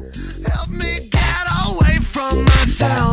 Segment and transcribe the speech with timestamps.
[0.00, 3.11] Help me get away from myself.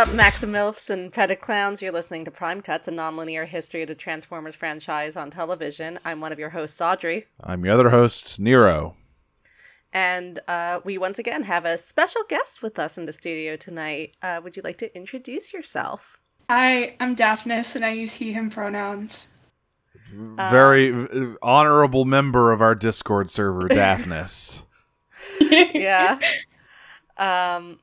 [0.00, 1.82] Up, Maximilfs and Predaclowns.
[1.82, 5.98] You're listening to Prime Tuts, a nonlinear history of the Transformers franchise on television.
[6.06, 7.26] I'm one of your hosts, Audrey.
[7.44, 8.96] I'm your other host, Nero.
[9.92, 14.16] And uh, we once again have a special guest with us in the studio tonight.
[14.22, 16.18] Uh, would you like to introduce yourself?
[16.48, 19.28] Hi, I'm Daphnis and I use he, him pronouns.
[20.14, 24.62] Very uh, honorable member of our Discord server, Daphnis.
[25.74, 26.18] yeah.
[27.18, 27.80] Um,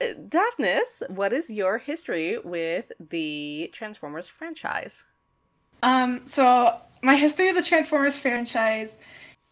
[0.00, 5.04] Daphnis, what is your history with the Transformers franchise?
[5.82, 8.98] Um, so my history of the Transformers franchise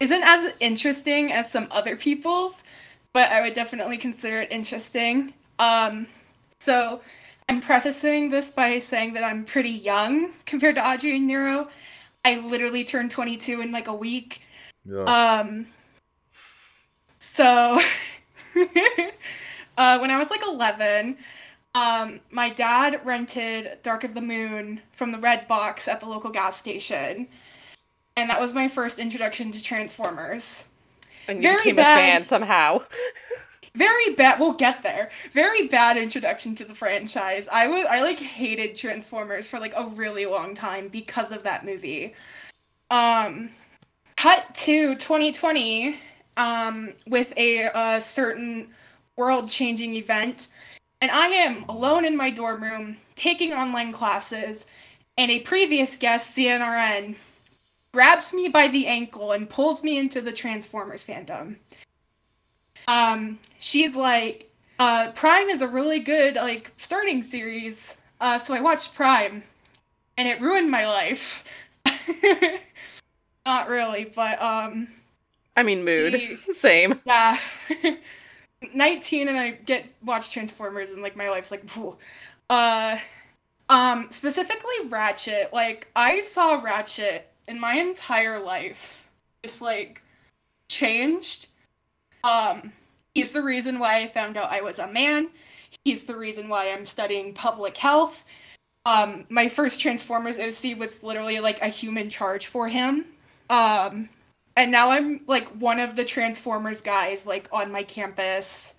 [0.01, 2.63] isn't as interesting as some other people's,
[3.13, 5.35] but I would definitely consider it interesting.
[5.59, 6.07] Um,
[6.61, 7.01] so
[7.49, 11.69] I'm prefacing this by saying that I'm pretty young compared to Audrey and Nero.
[12.25, 14.43] I literally turned 22 in like a week.
[14.85, 15.05] Yeah.
[15.05, 15.67] Um,
[17.19, 17.81] so
[19.79, 21.17] uh, when I was like 11,
[21.75, 26.31] um, my dad rented Dark of the Moon from the Red Box at the local
[26.31, 27.29] gas station.
[28.17, 30.69] And that was my first introduction to Transformers.
[31.29, 31.99] And you Very became bad.
[31.99, 32.81] a fan somehow.
[33.75, 34.41] Very bad.
[34.41, 35.11] We'll get there.
[35.31, 37.49] Very bad introduction to the franchise.
[37.53, 41.65] I was I like hated Transformers for like a really long time because of that
[41.65, 42.15] movie.
[42.91, 43.51] Um,
[44.17, 45.97] cut to 2020
[46.37, 48.75] um, with a uh, certain
[49.19, 50.49] world-changing event,
[51.03, 54.65] and I am alone in my dorm room taking online classes,
[55.19, 57.17] and a previous guest, CNRN,
[57.93, 61.57] grabs me by the ankle and pulls me into the Transformers fandom
[62.89, 68.61] um she's like uh prime is a really good like starting series uh so i
[68.61, 69.43] watched prime
[70.17, 71.45] and it ruined my life
[73.47, 74.89] not really but um
[75.57, 76.13] I mean, mood.
[76.13, 77.01] The- Same.
[77.05, 77.37] yeah
[78.75, 81.97] 19 and i get watch transformers and like my life's like Phew.
[82.51, 82.99] uh
[83.69, 89.09] um specifically ratchet like i saw ratchet in my entire life.
[89.43, 90.03] Just like
[90.69, 91.49] changed.
[92.23, 92.73] Um
[93.15, 95.31] he's the reason why i found out i was a man.
[95.85, 98.25] He's the reason why i'm studying public health.
[98.85, 103.07] Um my first transformers oc was literally like a human charge for him.
[103.51, 104.09] Um
[104.59, 108.75] and now I'm like one of the Transformers guys like on my campus.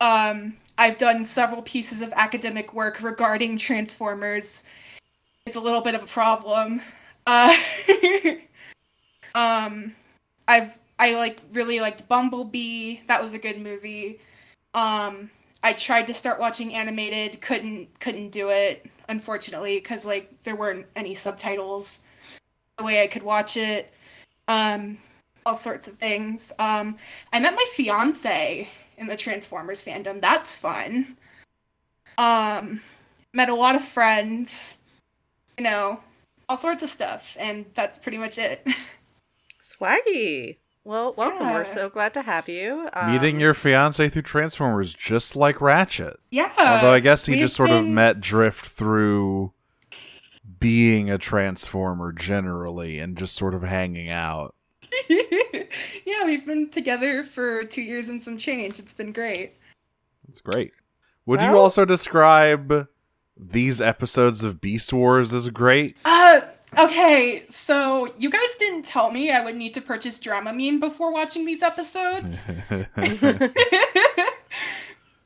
[0.00, 4.64] Um, I've done several pieces of academic work regarding Transformers.
[5.46, 6.82] It's a little bit of a problem.
[7.24, 7.56] Uh,
[9.36, 9.94] um,
[10.48, 12.98] I've I like really liked Bumblebee.
[13.06, 14.18] That was a good movie.
[14.74, 15.30] Um,
[15.62, 20.86] I tried to start watching animated, couldn't couldn't do it unfortunately because like there weren't
[20.96, 22.00] any subtitles
[22.76, 23.92] the way I could watch it.
[24.48, 24.98] Um,
[25.44, 26.52] all sorts of things.
[26.58, 26.96] Um,
[27.32, 30.20] I met my fiance in the Transformers fandom.
[30.20, 31.16] That's fun.
[32.18, 32.80] Um,
[33.32, 34.76] met a lot of friends.
[35.58, 36.00] You know,
[36.48, 38.66] all sorts of stuff, and that's pretty much it.
[39.60, 40.56] Swaggy.
[40.84, 41.46] Well, welcome.
[41.52, 42.88] We're so glad to have you.
[42.92, 46.18] Um, Meeting your fiance through Transformers, just like Ratchet.
[46.30, 46.52] yeah.
[46.58, 49.52] Although I guess he just sort of met Drift through
[50.58, 54.56] being a Transformer generally and just sort of hanging out.
[55.08, 58.78] yeah, we've been together for two years and some change.
[58.78, 59.54] It's been great.
[60.28, 60.72] It's great.
[61.26, 62.88] Would you also describe
[63.36, 65.96] these episodes of Beast Wars as great?
[66.04, 66.40] Uh,
[66.78, 71.46] okay, so you guys didn't tell me I would need to purchase Dramamine before watching
[71.46, 72.44] these episodes.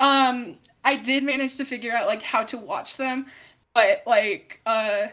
[0.01, 3.27] um, I did manage to figure out like how to watch them,
[3.75, 5.09] but like uh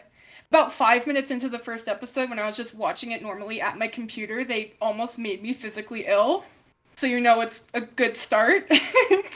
[0.54, 3.76] about five minutes into the first episode when I was just watching it normally at
[3.76, 6.44] my computer, they almost made me physically ill.
[6.94, 8.68] So you know it's a good start.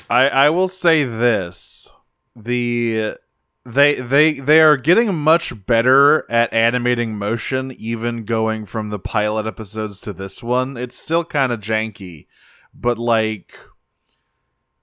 [0.09, 1.91] I I will say this:
[2.37, 3.17] the
[3.65, 9.45] they they they are getting much better at animating motion, even going from the pilot
[9.45, 10.77] episodes to this one.
[10.77, 12.29] It's still kind of janky,
[12.73, 13.59] but like,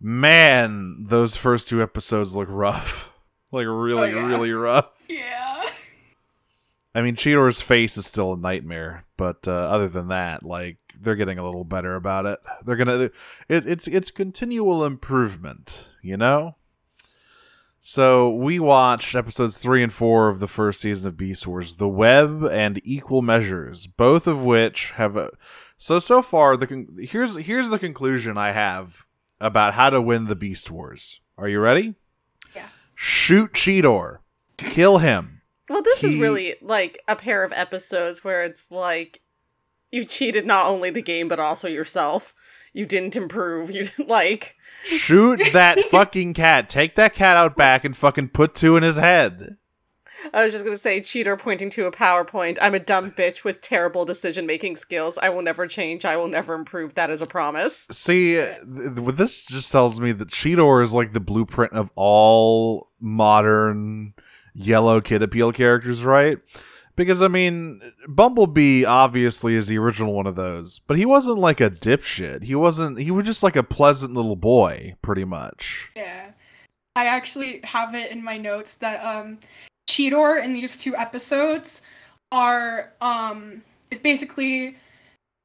[0.01, 3.09] man, those first two episodes look rough,
[3.53, 4.27] like really Oh, yeah.
[4.27, 4.91] really rough.
[5.07, 5.54] yeah.
[6.95, 11.17] I mean, Cheetor's face is still a nightmare, but uh, other than that, like they're
[11.17, 12.39] getting a little better about it.
[12.63, 13.11] They're gonna,
[13.49, 16.55] it, it's it's continual improvement, you know.
[17.81, 21.89] So we watched episodes three and four of the first season of Beast Wars, The
[21.89, 25.31] Web and Equal Measures, both of which have a.
[25.75, 29.05] So so far, the con- here's here's the conclusion I have
[29.41, 31.19] about how to win the Beast Wars.
[31.37, 31.95] Are you ready?
[32.55, 32.69] Yeah.
[32.95, 34.19] Shoot Cheetor,
[34.55, 35.34] kill him.
[35.69, 39.21] Well, this is really like a pair of episodes where it's like
[39.91, 42.35] you've cheated not only the game but also yourself.
[42.73, 43.71] You didn't improve.
[43.71, 46.69] You didn't like Shoot that fucking cat.
[46.69, 49.57] Take that cat out back and fucking put two in his head.
[50.33, 52.57] I was just gonna say, Cheetor pointing to a PowerPoint.
[52.61, 55.17] I'm a dumb bitch with terrible decision making skills.
[55.17, 56.05] I will never change.
[56.05, 56.95] I will never improve.
[56.95, 57.87] That is a promise.
[57.91, 58.57] See, th-
[59.15, 64.13] this just tells me that Cheetor is like the blueprint of all modern
[64.55, 66.41] yellow kid appeal characters, right?
[66.95, 71.59] Because I mean, Bumblebee obviously is the original one of those, but he wasn't like
[71.59, 72.43] a dipshit.
[72.43, 72.99] He wasn't.
[72.99, 75.91] He was just like a pleasant little boy, pretty much.
[75.95, 76.31] Yeah.
[76.95, 79.39] I actually have it in my notes that um
[79.89, 81.81] Cheetor in these two episodes
[82.31, 83.61] are um
[83.91, 84.77] is basically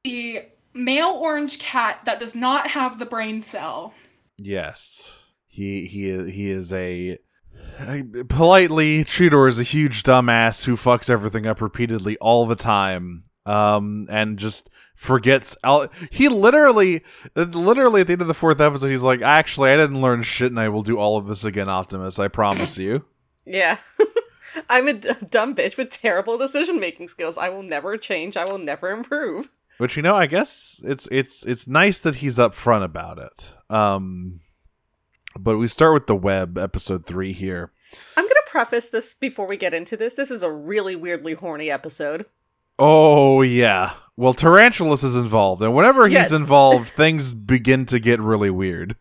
[0.04, 0.42] the
[0.72, 3.92] male orange cat that does not have the brain cell.
[4.38, 5.18] Yes,
[5.48, 7.18] he he he is a.
[7.80, 13.22] I- Politely, Cheetor is a huge dumbass who fucks everything up repeatedly all the time,
[13.46, 15.56] um, and just forgets.
[15.64, 17.02] Al- he literally,
[17.34, 20.50] literally at the end of the fourth episode, he's like, "Actually, I didn't learn shit,
[20.52, 22.18] and I will do all of this again, Optimus.
[22.18, 23.04] I promise you."
[23.46, 23.78] Yeah.
[24.68, 27.38] I'm a d- dumb bitch with terrible decision making skills.
[27.38, 28.36] I will never change.
[28.36, 29.48] I will never improve.
[29.78, 33.54] Which you know, I guess it's it's it's nice that he's upfront about it.
[33.74, 34.40] Um,
[35.38, 37.72] but we start with the web episode three here.
[38.16, 40.14] I'm gonna preface this before we get into this.
[40.14, 42.26] This is a really weirdly horny episode.
[42.78, 43.92] Oh yeah.
[44.16, 46.36] Well, Tarantulas is involved, and whenever he's Yeah.
[46.36, 48.96] involved, things begin to get really weird.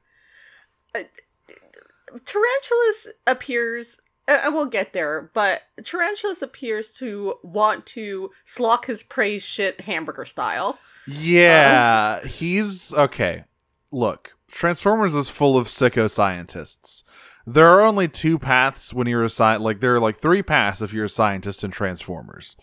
[2.26, 3.98] Tarantulas appears.
[4.28, 9.82] Uh, I will get there, but Tarantulas appears to want to slock his praise shit
[9.82, 10.80] hamburger style.
[11.08, 13.44] Yeah, he's okay.
[13.92, 17.04] Look, Transformers is full of sicko scientists.
[17.46, 20.82] There are only two paths when you're a sci- like there are like three paths
[20.82, 22.56] if you're a scientist in Transformers.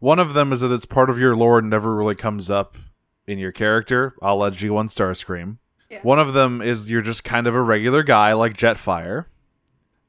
[0.00, 2.76] One of them is that it's part of your lore and never really comes up
[3.26, 5.58] in your character, a la G1 Starscream.
[5.90, 6.00] Yeah.
[6.02, 9.26] One of them is you're just kind of a regular guy like Jetfire.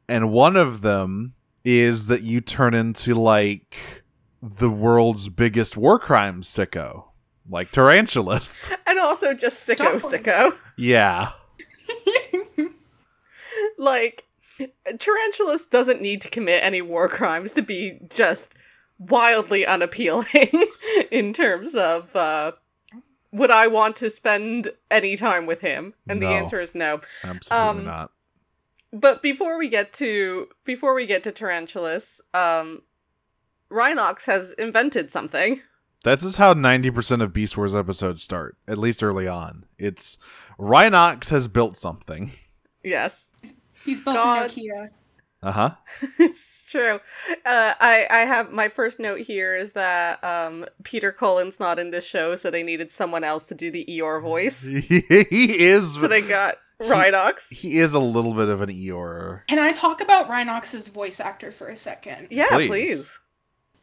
[0.07, 1.33] And one of them
[1.63, 3.77] is that you turn into like
[4.41, 7.05] the world's biggest war crime sicko,
[7.49, 8.71] like Tarantulas.
[8.87, 10.17] And also just sicko Totally.
[10.19, 10.55] sicko.
[10.77, 11.31] yeah.
[13.77, 14.25] Like,
[14.97, 18.55] Tarantulas doesn't need to commit any war crimes to be just
[18.97, 20.65] wildly unappealing
[21.11, 22.51] in terms of, uh,
[23.31, 25.93] would I want to spend any time with him?
[26.09, 26.27] And No.
[26.27, 26.99] the answer is no.
[27.23, 28.11] Absolutely Um, not.
[28.91, 32.81] But before we get to before we get to Tarantulas, um
[33.69, 35.61] Rhinox has invented something.
[36.03, 39.65] That's just how 90% of Beast Wars episodes start, at least early on.
[39.77, 40.17] It's
[40.57, 42.31] Rhinox has built something.
[42.83, 43.27] Yes.
[43.83, 44.45] He's built God.
[44.45, 44.89] a Nokia.
[45.41, 45.71] Uh huh.
[46.19, 46.99] it's true.
[47.45, 51.91] Uh, I I have my first note here is that um, Peter Cullen's not in
[51.91, 54.65] this show, so they needed someone else to do the Eeyore voice.
[54.67, 55.95] he is.
[55.95, 57.53] So they got Rhinox.
[57.53, 59.47] He is a little bit of an Eeyore.
[59.47, 62.27] Can I talk about Rhinox's voice actor for a second?
[62.31, 62.67] Yeah, Please.
[62.67, 63.19] please.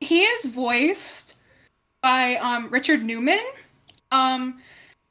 [0.00, 1.36] He is voiced
[2.06, 3.40] by um, Richard Newman,
[4.12, 4.60] um,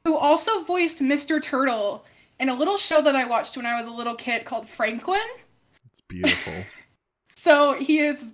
[0.04, 1.42] who also voiced Mr.
[1.42, 2.06] Turtle
[2.40, 5.20] in a little show that I watched when I was a little kid called Franklin.
[5.90, 6.54] It's beautiful.
[7.38, 8.32] So he is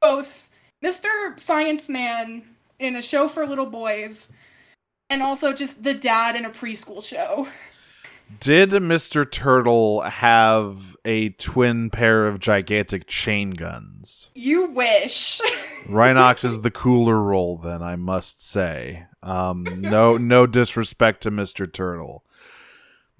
[0.00, 0.48] both
[0.82, 1.38] Mr.
[1.40, 2.44] Science Man
[2.78, 4.30] in a show for little boys
[5.10, 7.48] and also just the dad in a preschool show.
[8.40, 9.30] Did Mr.
[9.30, 14.30] Turtle have a twin pair of gigantic chain guns?
[14.34, 15.40] You wish.
[15.86, 19.06] Rhinox is the cooler role, then I must say.
[19.22, 21.70] Um, no, no disrespect to Mr.
[21.70, 22.24] Turtle,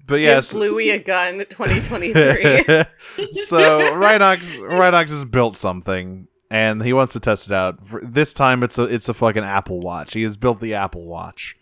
[0.05, 2.13] but yes, Give Bluey a gun 2023.
[3.31, 7.79] so Rhinox Rhinox has built something and he wants to test it out.
[8.03, 10.13] This time it's a it's a fucking Apple Watch.
[10.13, 11.57] He has built the Apple Watch.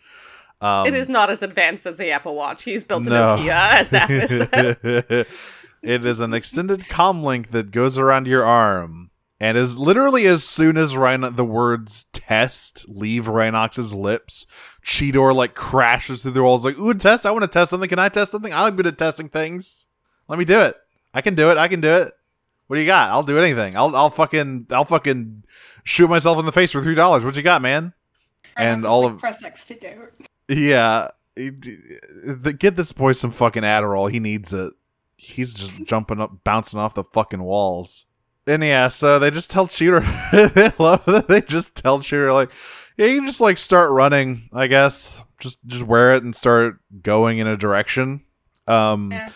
[0.64, 2.62] Um, it is not as advanced as the Apple Watch.
[2.62, 3.36] He's built an No.
[3.36, 4.78] Nokia, as Daphne said.
[5.82, 10.42] it is an extended comm link that goes around your arm and is literally as
[10.44, 14.46] soon as Rhino- the words test leave Rhinox's lips,
[14.82, 17.88] Cheetor like crashes through the walls like, ooh, test, I want to test something.
[17.90, 18.52] Can I test something?
[18.52, 19.86] I'm good at testing things.
[20.28, 20.76] Let me do it.
[21.12, 21.58] I can do it.
[21.58, 22.12] I can do it.
[22.66, 23.10] What do you got?
[23.10, 23.76] I'll do anything.
[23.76, 25.42] I'll I'll fucking I'll fucking
[25.84, 27.22] shoot myself in the face for three dollars.
[27.24, 27.92] What you got, man?
[28.56, 30.08] And all like, of- press X to do.
[30.48, 31.08] Yeah.
[31.36, 34.10] Get this boy some fucking Adderall.
[34.10, 34.72] He needs it.
[35.16, 38.06] he's just jumping up, bouncing off the fucking walls.
[38.46, 40.02] And yeah, so they just tell Cheetor.
[40.54, 42.50] they love that they just tell Cheetor like,
[42.96, 44.48] yeah, you can just like start running.
[44.52, 48.22] I guess just just wear it and start going in a direction.
[48.68, 49.30] Um, Yeah.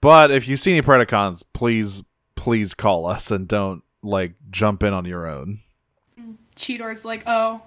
[0.00, 2.02] but if you see any Predacons, please
[2.34, 5.58] please call us and don't like jump in on your own.
[6.56, 7.60] Cheetor's like, oh,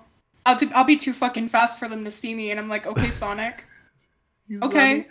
[0.46, 2.52] I'll, do, I'll be too fucking fast for them to see me.
[2.52, 3.66] And I'm like, okay, Sonic.
[4.62, 5.08] Okay.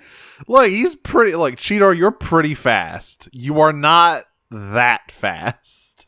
[0.46, 1.34] Look, he's pretty.
[1.34, 3.28] Like Cheetor, you're pretty fast.
[3.32, 6.06] You are not that fast.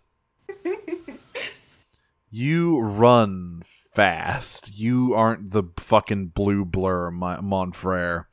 [2.30, 3.62] you run
[3.94, 4.78] fast.
[4.78, 8.26] You aren't the fucking blue blur Mo- Montfrere.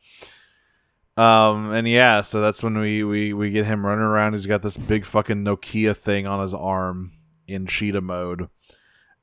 [1.18, 4.34] Um and yeah, so that's when we we we get him running around.
[4.34, 7.12] He's got this big fucking Nokia thing on his arm
[7.48, 8.48] in cheetah mode,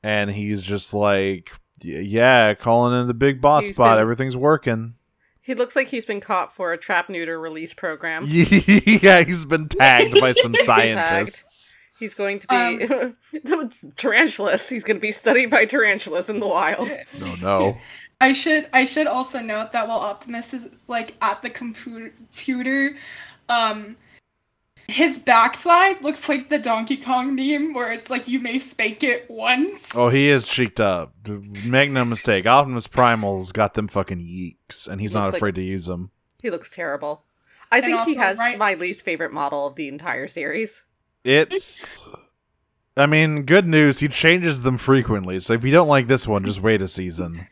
[0.09, 1.51] and he's just like,
[1.83, 3.97] yeah, calling in the big boss He's spot.
[3.97, 4.95] been- Everything's working.
[5.43, 8.25] He looks like he's been caught for a trap neuter release program.
[8.29, 10.91] yeah, he's been tagged by some He's tagged.
[10.93, 11.77] scientists.
[11.99, 13.41] He's going to be
[13.97, 14.69] tarantulas.
[14.69, 16.91] He's going to be studied by tarantulas in the wild.
[17.19, 17.79] No, no.
[18.21, 22.97] I should I should also note that while Optimus is like at the computer, computer
[23.49, 23.97] um,
[24.89, 29.31] his backslide looks like the Donkey Kong meme where it's like you may spank it
[29.31, 29.95] once.
[29.95, 31.13] Oh, he is cheeked up.
[31.29, 32.47] Make no mistake.
[32.47, 36.11] Optimus Primal's got them fucking yeeks, and he's not Looks like- afraid to use them.
[36.41, 37.25] He looks terrible.
[37.71, 40.85] I think he has right- my least favorite model of the entire series.
[41.25, 42.09] It's.
[42.97, 44.01] I mean, good news.
[44.01, 47.47] He changes them frequently, so if you don't like this one, just wait a season.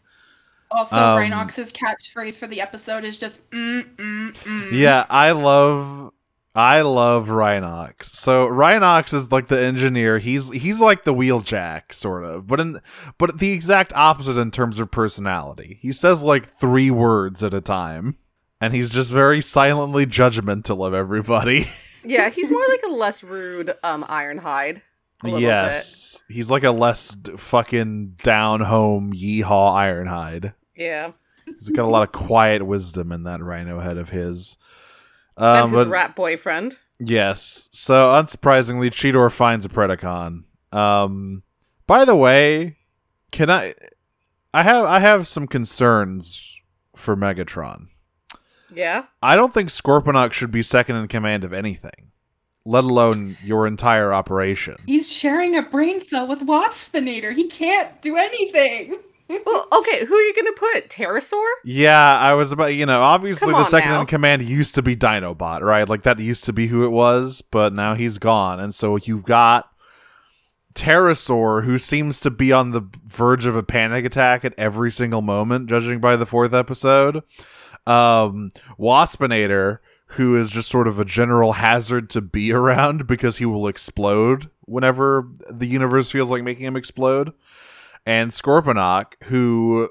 [0.70, 4.72] Also, Um, Rhinox's catchphrase for the episode is just mm mm mm.
[4.72, 6.12] Yeah, I love
[6.56, 8.04] I love Rhinox.
[8.04, 10.18] So Rhinox is like the engineer.
[10.18, 12.80] He's he's like the wheeljack sort of, but in
[13.18, 15.78] but the exact opposite in terms of personality.
[15.82, 18.16] He says like three words at a time,
[18.58, 21.68] and he's just very silently judgmental of everybody.
[22.08, 24.80] Yeah, he's more like a less rude um Ironhide.
[25.24, 29.42] Yes, he's like a less d- fucking down home yeehaw
[29.74, 30.54] Ironhide.
[30.76, 31.12] Yeah.
[31.46, 34.56] He's got a lot of quiet wisdom in that rhino head of his.
[35.36, 36.78] And Um, his but rat boyfriend.
[36.98, 37.68] Yes.
[37.72, 40.44] So unsurprisingly, Cheetor finds a Predacon.
[40.72, 41.42] Um
[41.86, 42.76] by the way,
[43.30, 43.74] can I
[44.54, 46.58] I have I have some concerns
[46.94, 47.88] for Megatron.
[48.74, 49.04] Yeah.
[49.22, 52.10] I don't think Scorponok should be second in command of anything,
[52.64, 54.76] let alone your entire operation.
[54.86, 57.32] He's sharing a brain cell with Waspinator.
[57.34, 58.96] He can't do anything.
[59.46, 60.88] Well, okay, who are you going to put?
[60.88, 61.44] Terrorsaur?
[61.64, 64.00] Yeah, I was about you know, obviously the second now.
[64.00, 65.88] in command used to be Dinobot, right?
[65.88, 68.60] Like that used to be who it was, but now he's gone.
[68.60, 69.70] And so you've got
[70.74, 75.22] Terrorsaur, who seems to be on the verge of a panic attack at every single
[75.22, 77.22] moment, judging by the fourth episode.
[77.86, 79.78] Um, Waspinator,
[80.10, 84.50] who is just sort of a general hazard to be around because he will explode
[84.66, 87.32] whenever the universe feels like making him explode.
[88.06, 89.90] And Scorponok, who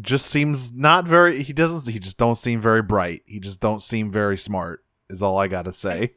[0.00, 3.22] just seems not very he doesn't he just don't seem very bright.
[3.26, 6.12] He just don't seem very smart, is all I gotta say.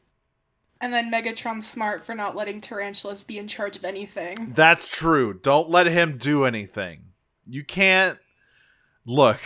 [0.80, 4.52] And then Megatron's smart for not letting Tarantulas be in charge of anything.
[4.54, 5.34] That's true.
[5.34, 7.14] Don't let him do anything.
[7.48, 8.20] You can't
[9.06, 9.40] look.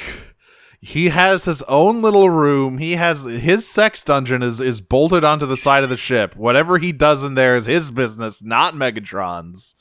[0.81, 2.79] He has his own little room.
[2.79, 6.35] He has his sex dungeon is is bolted onto the side of the ship.
[6.35, 9.75] Whatever he does in there is his business, not Megatron's.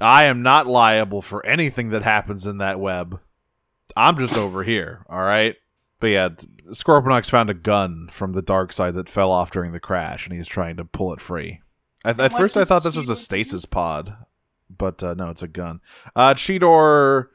[0.00, 3.20] I am not liable for anything that happens in that web.
[3.96, 5.56] I'm just over here, all right?
[6.00, 9.72] But yeah, t- Scorponok's found a gun from the dark side that fell off during
[9.72, 11.60] the crash, and he's trying to pull it free.
[12.04, 13.22] At, at first, I thought this was a Cheetor do?
[13.22, 14.16] stasis pod,
[14.68, 15.80] but uh, no, it's a gun.
[16.14, 17.28] Uh, Cheetor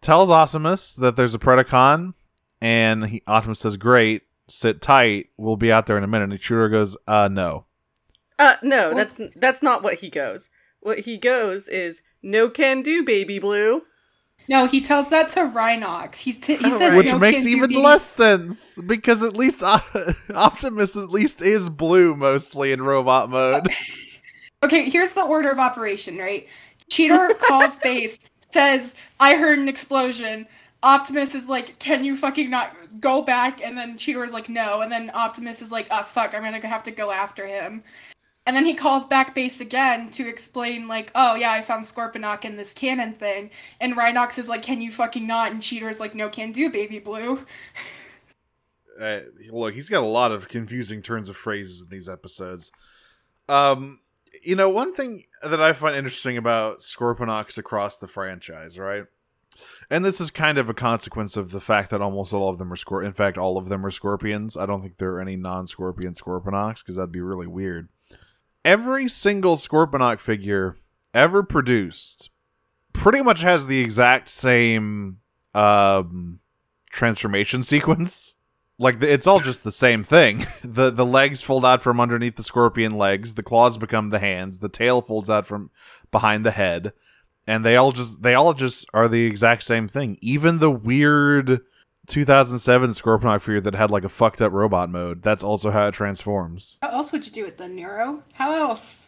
[0.00, 2.14] tells Optimus that there's a Predacon,
[2.60, 5.28] and he, Optimus says, "Great, sit tight.
[5.36, 7.66] We'll be out there in a minute." And Cheetor goes, "Uh, no."
[8.38, 10.48] Uh, no, that's that's not what he goes.
[10.80, 13.82] What he goes is no can do, baby blue.
[14.48, 16.22] No, he tells that to Rhinox.
[16.22, 16.96] He's t- he Oh, says right.
[16.96, 19.80] Which no makes can do even baby- less sense because at least uh,
[20.34, 23.68] Optimus at least is blue mostly in robot mode.
[24.62, 26.46] Okay, here's the order of operation, right?
[26.90, 28.18] Cheetor calls base,
[28.50, 30.46] says, I heard an explosion.
[30.82, 33.62] Optimus is like, can you fucking not go back?
[33.64, 34.82] And then Cheetor is like, no.
[34.82, 37.82] And then Optimus is like, ah, fuck, I'm gonna have to go after him.
[38.46, 42.44] And then he calls back base again to explain, like, oh yeah, I found Scorponok
[42.44, 43.50] in this cannon thing.
[43.80, 45.52] And Rhinox is like, can you fucking not?
[45.52, 47.44] And Cheetor's like, no can do, baby blue.
[49.00, 49.20] uh,
[49.50, 52.72] look, he's got a lot of confusing turns of phrases in these episodes.
[53.48, 54.00] Um,
[54.42, 59.04] you know, one thing that I find interesting about Scorponox across the franchise, right,
[59.90, 62.72] And this is kind of a consequence of the fact that almost all of them
[62.72, 63.04] are scor.
[63.04, 64.56] In fact, all of them are scorpions.
[64.56, 67.88] I don't think there are any non-scorpion Scorponok because that'd be really weird.
[68.64, 70.76] Every single Scorponok figure
[71.14, 72.30] ever produced
[72.92, 75.18] pretty much has the exact same
[75.54, 76.40] um,
[76.90, 78.36] transformation sequence.
[78.78, 80.46] Like it's all just the same thing.
[80.64, 83.34] the The legs fold out from underneath the scorpion legs.
[83.34, 84.58] The claws become the hands.
[84.58, 85.70] The tail folds out from
[86.10, 86.92] behind the head
[87.46, 90.18] and they all just they all just are the exact same thing.
[90.20, 91.60] Even the weird
[92.10, 95.22] 2007 Scorponok figure that had like a fucked up robot mode.
[95.22, 96.78] That's also how it transforms.
[96.82, 98.24] How else would you do it then, Nero?
[98.32, 99.06] How else?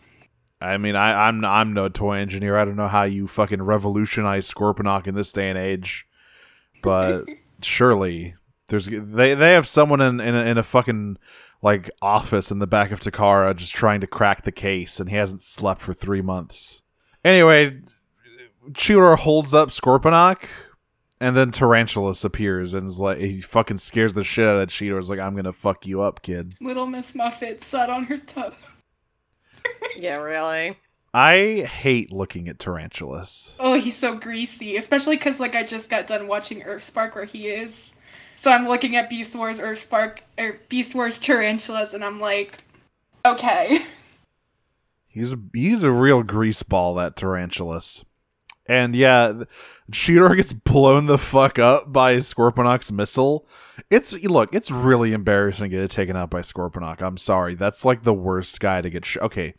[0.60, 2.56] I mean, I, I'm I'm no toy engineer.
[2.56, 6.06] I don't know how you fucking revolutionize Scorponok in this day and age,
[6.82, 7.24] but
[7.62, 8.36] surely
[8.68, 11.18] there's they they have someone in in a, in a fucking
[11.60, 15.16] like office in the back of Takara just trying to crack the case, and he
[15.16, 16.82] hasn't slept for three months.
[17.24, 17.80] Anyway,
[18.70, 20.44] Cheetor holds up Scorponok,
[21.22, 24.98] and then Tarantulas appears and is like he fucking scares the shit out of Cheetor.
[24.98, 26.56] Is like, I'm gonna fuck you up, kid.
[26.60, 28.52] Little Miss Muffet sat on her toe.
[29.96, 30.76] Yeah, really.
[31.14, 33.54] I hate looking at Tarantulas.
[33.60, 37.46] Oh, he's so greasy, especially because like I just got done watching Earthspark where he
[37.46, 37.94] is.
[38.34, 42.64] So I'm looking at Beast Wars Earthspark or er, Beast Wars Tarantulas, and I'm like,
[43.24, 43.78] okay.
[45.06, 48.04] He's a, he's a real grease ball, that Tarantulas.
[48.72, 49.42] And yeah,
[49.90, 53.46] Cheetor gets blown the fuck up by Scorponok's missile.
[53.90, 57.02] It's look, it's really embarrassing to get taken out by Scorponok.
[57.02, 59.04] I'm sorry, that's like the worst guy to get.
[59.04, 59.54] Sh- okay,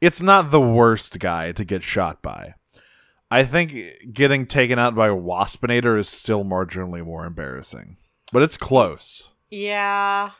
[0.00, 2.54] it's not the worst guy to get shot by.
[3.30, 7.98] I think getting taken out by Waspinator is still marginally more embarrassing,
[8.32, 9.32] but it's close.
[9.48, 10.30] Yeah.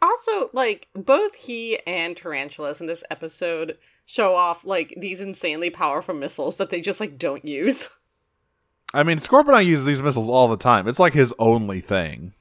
[0.00, 3.76] Also, like, both he and Tarantulas in this episode
[4.06, 7.88] show off, like, these insanely powerful missiles that they just, like, don't use.
[8.94, 10.86] I mean, Scorponok uses these missiles all the time.
[10.86, 12.32] It's like his only thing.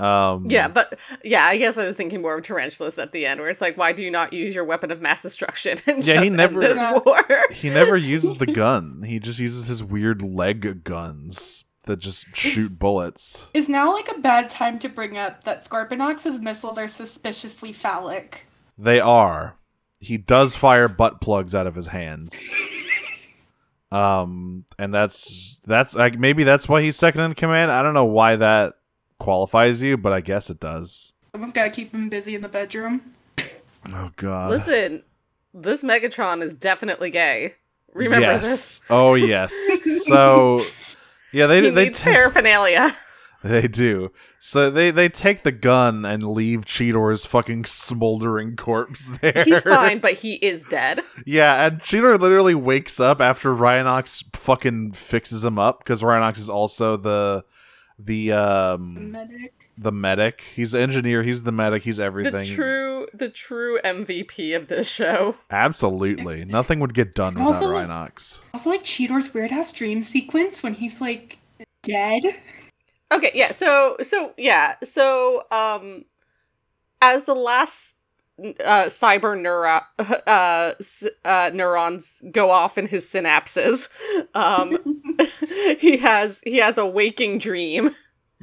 [0.00, 3.38] Um, Yeah, but, yeah, I guess I was thinking more of Tarantulas at the end,
[3.38, 6.14] where it's like, why do you not use your weapon of mass destruction and Yeah,
[6.14, 6.98] just he end never- this Yeah.
[7.04, 7.22] war?
[7.52, 9.02] he never uses the gun.
[9.06, 13.48] He just uses his weird leg guns that just shoot bullets.
[13.54, 18.46] Is now like a bad time to bring up that Scorponox's missiles are suspiciously phallic?
[18.78, 19.56] They are.
[20.00, 22.42] He does fire butt plugs out of his hands.
[23.92, 27.72] Um, and that's that's like maybe that's why he's second in command.
[27.72, 28.74] I don't know why that
[29.18, 31.12] qualifies you, but I guess it does.
[31.32, 33.14] Someone's gotta keep him busy in the bedroom.
[33.92, 34.50] Oh god.
[34.50, 35.02] Listen,
[35.52, 37.54] this Megatron is definitely gay.
[37.92, 38.42] Remember yes.
[38.42, 38.80] this?
[38.90, 39.52] Oh yes.
[40.06, 40.62] So
[41.32, 42.92] yeah, they He they needs ta- paraphernalia.
[43.44, 44.12] They do.
[44.38, 49.44] So they they take the gun and leave Cheetor's fucking smoldering corpse there.
[49.46, 51.00] He's fine, but he is dead.
[51.24, 56.50] Yeah, and Cheetor literally wakes up after Rhinox fucking fixes him up because Rhinox is
[56.50, 57.44] also the
[57.98, 59.52] the um Medic.
[59.78, 60.42] the medic.
[60.54, 61.22] He's the engineer.
[61.22, 61.82] He's the medic.
[61.84, 62.44] He's everything.
[62.46, 65.36] The true, the true MVP of this show.
[65.50, 68.40] Absolutely, nothing would get done without Also, like- Rhinox.
[68.52, 71.38] Also, like Cheetor's weird ass dream sequence when he's like
[71.82, 72.22] dead.
[73.12, 73.50] Okay, yeah.
[73.50, 74.76] So, so yeah.
[74.84, 76.04] So, um,
[77.02, 77.96] as the last
[78.38, 79.82] uh, cyber neuro-
[80.26, 80.72] uh,
[81.24, 83.88] uh, neurons go off in his synapses,
[84.34, 84.78] um,
[85.78, 87.90] he has he has a waking dream.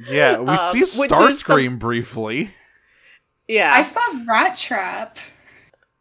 [0.08, 2.52] Yeah, we um, see which is Starscream briefly.
[3.48, 5.18] Yeah, I saw Rat Trap.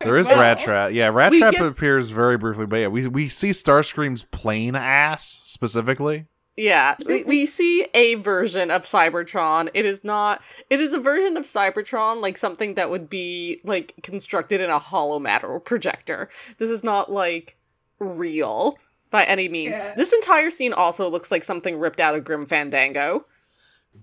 [0.02, 0.40] There is well.
[0.40, 0.92] Rat Trap.
[0.92, 4.76] Yeah, Rat We Trap get- appears very briefly, but yeah, we we see Starscream's plain
[4.76, 6.26] ass specifically.
[6.58, 9.70] Yeah, we, we see a version of Cybertron.
[9.76, 10.42] It is not.
[10.72, 14.80] It is a version of Cybertron, like something that would be like constructed in a
[14.80, 16.30] hollow matter or projector.
[16.58, 17.58] This is not like
[18.00, 18.80] real
[19.12, 19.72] by any means.
[19.72, 19.94] Yeah.
[19.96, 23.26] This entire scene also looks like something ripped out of Grim Fandango.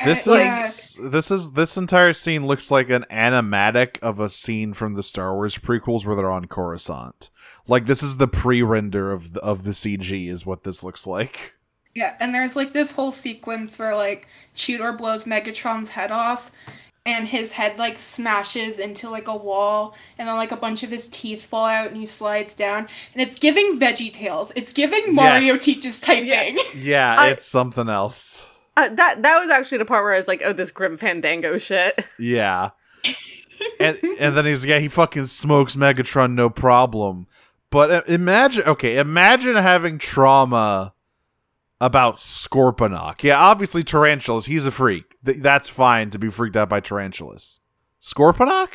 [0.04, 4.74] This Uh, is this is this entire scene looks like an animatic of a scene
[4.74, 7.30] from the Star Wars prequels where they're on Coruscant.
[7.66, 11.53] Like this is the pre-render of the, of the CG is what this looks like.
[11.94, 14.26] Yeah, and there's like this whole sequence where like
[14.57, 16.50] Cheetor blows Megatron's head off
[17.07, 20.90] and his head like smashes into like a wall and then like a bunch of
[20.90, 24.50] his teeth fall out and he slides down and it's giving Veggie Tales.
[24.57, 25.64] It's giving Mario Yes.
[25.64, 26.59] teaches typing.
[26.74, 28.48] Yeah, I- it's something else.
[28.76, 31.59] Uh, that that was actually the part where I was like, "Oh, this Grim Fandango
[31.59, 32.70] shit." Yeah.
[33.78, 37.28] and and then he's yeah, he fucking smokes Megatron no problem.
[37.70, 40.93] But uh, imagine okay, imagine having trauma
[41.80, 43.22] about Scorponok.
[43.22, 45.16] Yeah, obviously Tarantulas, he's a freak.
[45.24, 47.60] Th- that's fine to be freaked out by Tarantulas.
[48.00, 48.74] Scorponok?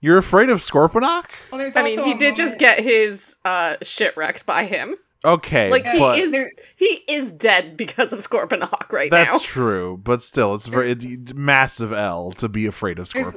[0.00, 1.26] You're afraid of Scorponok?
[1.52, 4.96] Well, I mean, he a did just get his uh shit wrecked by him.
[5.24, 6.34] Okay, Like he but is
[6.74, 9.38] he is dead because of Scorponok right that's now.
[9.38, 10.00] true.
[10.02, 13.28] But still, it's very it, massive L to be afraid of There's-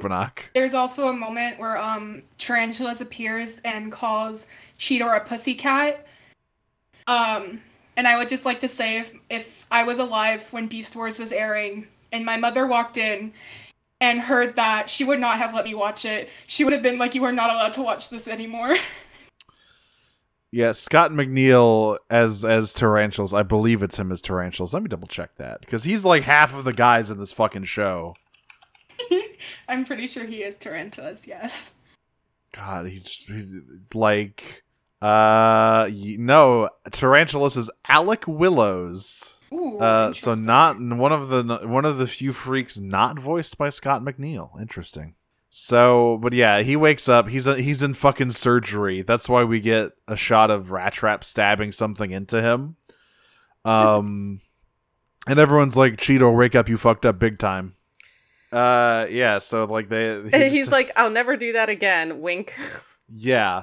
[0.54, 6.04] There's also a moment where um Tarantulas appears and calls Cheetor a pussycat.
[7.06, 7.62] Um,
[7.96, 11.18] and I would just like to say if if I was alive when Beast Wars
[11.18, 13.32] was airing and my mother walked in
[14.00, 16.28] and heard that, she would not have let me watch it.
[16.46, 18.74] She would have been like, "You are not allowed to watch this anymore."
[20.52, 23.34] Yeah, Scott McNeil as as Tarantulas.
[23.34, 24.72] I believe it's him as Tarantulas.
[24.72, 27.64] Let me double check that because he's like half of the guys in this fucking
[27.64, 28.14] show.
[29.68, 31.26] I'm pretty sure he is Tarantulas.
[31.26, 31.74] Yes.
[32.52, 33.60] God, he's just he's
[33.92, 34.62] like
[35.02, 39.34] uh no, Tarantulas is Alec Willows.
[39.52, 39.78] Ooh.
[39.78, 44.02] Uh, so not one of the one of the few freaks not voiced by Scott
[44.02, 44.60] McNeil.
[44.60, 45.14] Interesting.
[45.50, 47.28] So, but yeah, he wakes up.
[47.28, 49.00] He's a, he's in fucking surgery.
[49.02, 52.76] That's why we get a shot of Rat Trap stabbing something into him.
[53.64, 54.40] Um,
[55.26, 56.68] and everyone's like, "Cheeto, wake up!
[56.68, 57.74] You fucked up big time."
[58.52, 59.38] Uh, yeah.
[59.38, 62.20] So like they, he and just- he's like, I'll never do that again.
[62.20, 62.54] Wink.
[63.14, 63.62] yeah.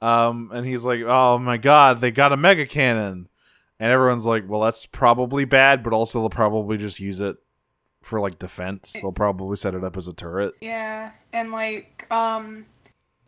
[0.00, 3.28] Um, and he's like, "Oh my god, they got a mega cannon,"
[3.80, 7.36] and everyone's like, "Well, that's probably bad, but also they'll probably just use it
[8.02, 8.92] for like defense.
[8.92, 12.66] They'll probably set it up as a turret." Yeah, and like um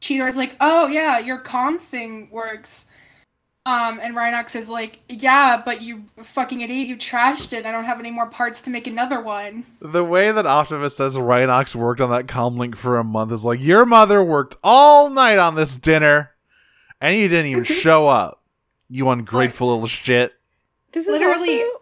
[0.00, 2.86] Cheetor's like, "Oh yeah, your com thing works."
[3.66, 7.66] Um and Rhinox is like, "Yeah, but you fucking idiot, you trashed it.
[7.66, 11.16] I don't have any more parts to make another one." The way that Optimus says
[11.16, 15.38] Rhinox worked on that comlink for a month is like, "Your mother worked all night
[15.38, 16.30] on this dinner,
[17.00, 18.42] and you didn't even show up.
[18.88, 20.32] You ungrateful little shit."
[20.92, 21.76] This is Literally- also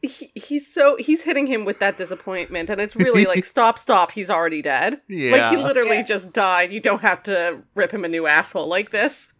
[0.00, 4.12] he, he's so he's hitting him with that disappointment, and it's really like stop, stop.
[4.12, 5.00] He's already dead.
[5.08, 5.32] Yeah.
[5.32, 6.02] Like he literally Yeah.
[6.02, 6.72] just died.
[6.72, 9.32] You don't have to rip him a new asshole like this.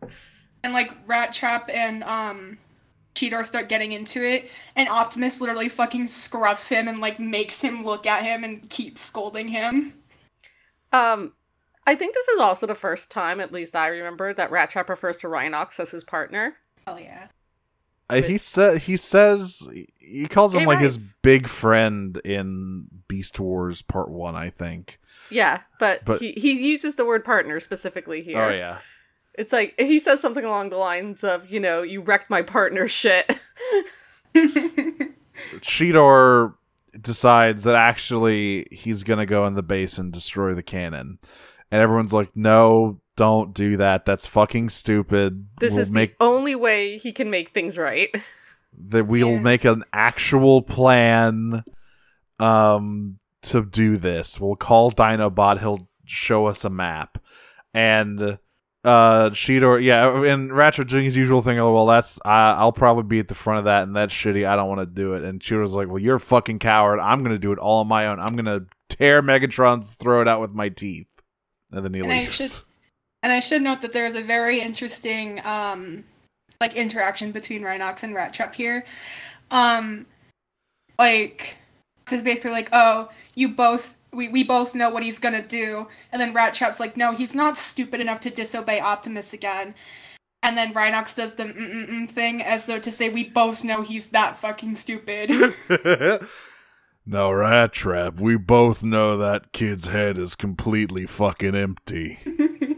[0.64, 2.58] And like Rat Trap and um
[3.14, 7.84] Cheetor start getting into it, and Optimus literally fucking scruffs him and like makes him
[7.84, 9.94] look at him and keeps scolding him.
[10.92, 11.34] Um,
[11.88, 14.90] I think this is also the first time, at least I remember, that Rat Trap
[14.90, 16.56] refers to Rhinox as his partner.
[16.86, 17.28] Oh yeah.
[18.10, 19.66] Uh, he said he says
[19.98, 24.98] he calls him Gay like his big friend in Beast Wars Part One, I think.
[25.30, 28.42] Yeah, but, But- he he uses the word partner specifically here.
[28.42, 28.78] Oh yeah.
[29.34, 32.86] It's like he says something along the lines of, you know, you wrecked my partner
[32.86, 33.40] shit.
[35.60, 36.54] Cheetor
[37.00, 41.18] decides that actually he's gonna go in the base and destroy the cannon,
[41.70, 44.04] and everyone's like, "No, don't do that.
[44.04, 45.46] That's fucking stupid.
[45.60, 48.14] This we'll is make the only way he can make things right.
[48.90, 49.40] that we'll Yeah.
[49.40, 51.64] make an actual plan,
[52.38, 54.40] um, to do this.
[54.40, 55.60] We'll call Dinobot.
[55.60, 57.18] He'll show us a map,
[57.74, 58.38] and."
[58.84, 61.58] Uh, Cheetor, yeah, and Ratchet doing his usual thing.
[61.58, 64.46] Oh, well, that's I I'll probably be at the front of that, and that's shitty.
[64.48, 65.24] I don't want to do it.
[65.24, 67.00] And Cheetor's like, well, you're a fucking coward.
[67.00, 68.20] I'm gonna do it all on my own.
[68.20, 71.08] I'm gonna tear Megatron's throat out with my teeth,
[71.72, 72.34] and then he And I leaves.
[72.34, 72.62] should-
[73.22, 76.04] And I should note that there is a very interesting um
[76.60, 78.84] like interaction between Rhinox and Rat Trap here.
[79.50, 80.06] Um
[80.98, 81.56] like
[82.10, 85.86] it's basically like, oh, you both we, we both know what he's gonna do.
[86.12, 89.74] And then Rat Trap's like, no, he's not stupid enough to disobey Optimus again.
[90.42, 94.08] And then Rhinox does the mm-mm-mm thing as though to say we both know he's
[94.10, 95.30] that fucking stupid.
[97.10, 98.20] no, Rat Trap.
[98.20, 102.18] We both know that kid's head is completely fucking empty.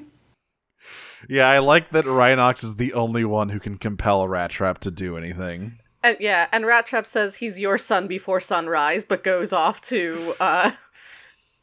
[1.28, 4.78] yeah, I like that Rhinox is the only one who can compel a Rat Trap
[4.82, 5.80] to do anything.
[6.04, 10.36] And yeah, and Rat Trap says he's your son before sunrise, but goes off to
[10.38, 10.70] uh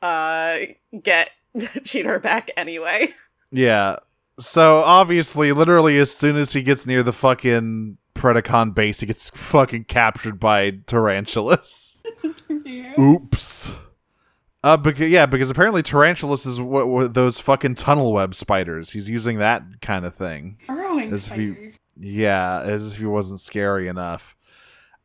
[0.01, 0.57] uh
[1.01, 3.13] get Cheetor back anyway.
[3.49, 3.95] Yeah.
[4.41, 9.29] So obviously, literally, as soon as he gets near the fucking Predacon base, he gets
[9.29, 12.03] fucking captured by Tarantulas.
[12.65, 12.99] yeah.
[12.99, 13.73] Oops.
[14.63, 18.91] Uh, because yeah, because apparently Tarantulas is what, what those fucking tunnel web spiders.
[18.91, 20.57] He's using that kind of thing.
[20.67, 21.73] Burrowing As if spider.
[21.95, 24.35] Yeah, as if he wasn't scary enough.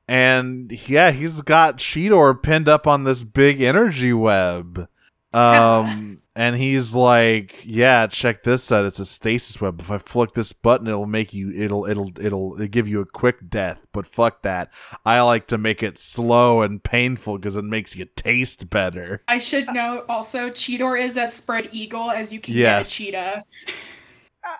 [0.09, 4.88] And yeah, he's got Cheetor pinned up on this big energy web.
[5.35, 8.87] Um and he's like, "Yeah, check this out.
[8.87, 9.81] It's a stasis web.
[9.81, 13.07] If I flick this button, it'll make you it'll it'll it'll, it'll give you a
[13.07, 13.87] quick death.
[13.92, 14.71] But fuck that.
[15.05, 19.38] I like to make it slow and painful cuz it makes you taste better." I
[19.38, 22.99] should note also, Cheetor is as spread eagle as you can Yes.
[22.99, 23.45] get a cheetah.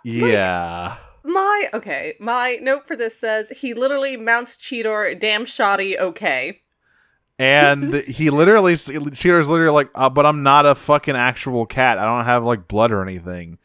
[0.05, 0.97] Yeah.
[1.25, 6.62] My okay, my note for this says he literally mounts Cheetor damn shoddy okay.
[7.43, 11.99] And he literally, Cheetor's literally like, uh, but I'm not a fucking actual cat.
[11.99, 13.59] I don't have like blood or anything.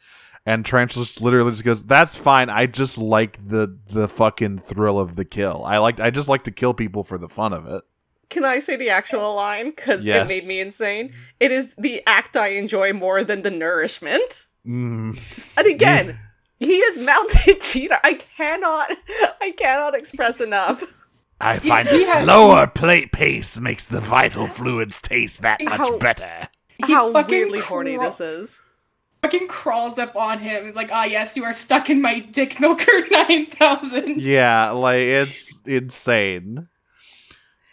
[0.46, 2.50] And Tarantulas literally just goes, "That's fine.
[2.50, 5.64] I just like the the fucking thrill of the kill.
[5.66, 7.84] I like I just like to kill people for the fun of it."
[8.30, 9.68] Can I say the actual line?
[9.72, 10.26] Because Yes.
[10.26, 11.14] it made me insane.
[11.40, 14.46] It is the act I enjoy more than the nourishment.
[14.66, 15.18] Mm.
[15.58, 16.18] And again,
[16.60, 18.00] he is mounted Cheetor.
[18.04, 18.92] I cannot,
[19.42, 20.97] I cannot express enough.
[21.40, 25.98] I find he the had- slower plate pace makes the vital fluids taste that How-
[25.98, 26.48] better.
[26.86, 28.62] He How fucking weirdly horny this is.
[29.24, 30.72] Fucking crawls up on him.
[30.76, 34.22] Like, ah, yes, you are stuck in my dick milker 9000.
[34.22, 36.68] Yeah, like it's insane.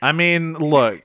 [0.00, 1.02] I mean, look.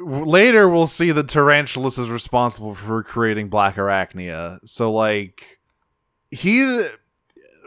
[0.00, 4.58] Later, we'll see that Tarantulas is responsible for creating Black Arachnia.
[4.64, 5.58] So, like,
[6.30, 6.86] he.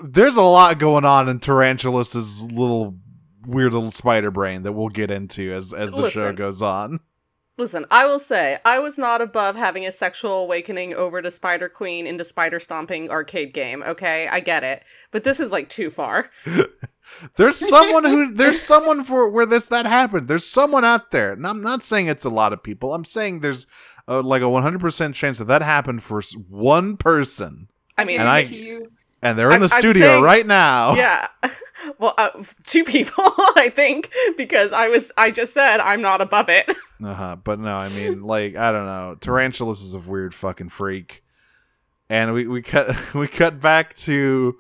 [0.04, 2.98] There's a lot going on in Tarantulas' little
[3.48, 7.00] weird little spider brain that we'll get into as as the show goes on.
[7.60, 11.68] Listen, I will say, I was not above having a sexual awakening over to Spider
[11.70, 14.28] Queen into Spider Stomping arcade game, okay?
[14.28, 14.84] I get it.
[15.10, 16.30] But this is like too far.
[17.36, 20.28] There's someone who there's someone for where this that happened.
[20.28, 22.94] There's someone out there, and I'm not saying it's a lot of people.
[22.94, 23.66] I'm saying there's
[24.10, 28.44] uh, like a 100% chance that that happened for one person, I mean, And I-
[28.44, 28.92] to you.
[29.22, 30.94] And they're in the I'm studio saying- right now.
[30.96, 31.28] yeah.
[32.00, 32.32] Well, uh,
[32.66, 33.24] two people,
[33.56, 36.70] I think, because I was, I just said I'm not above it.
[37.04, 37.36] Uh huh.
[37.42, 39.16] But no, I mean, like I don't know.
[39.22, 41.24] Tarantulas is a weird fucking freak,
[42.10, 44.58] and we we cut we cut back to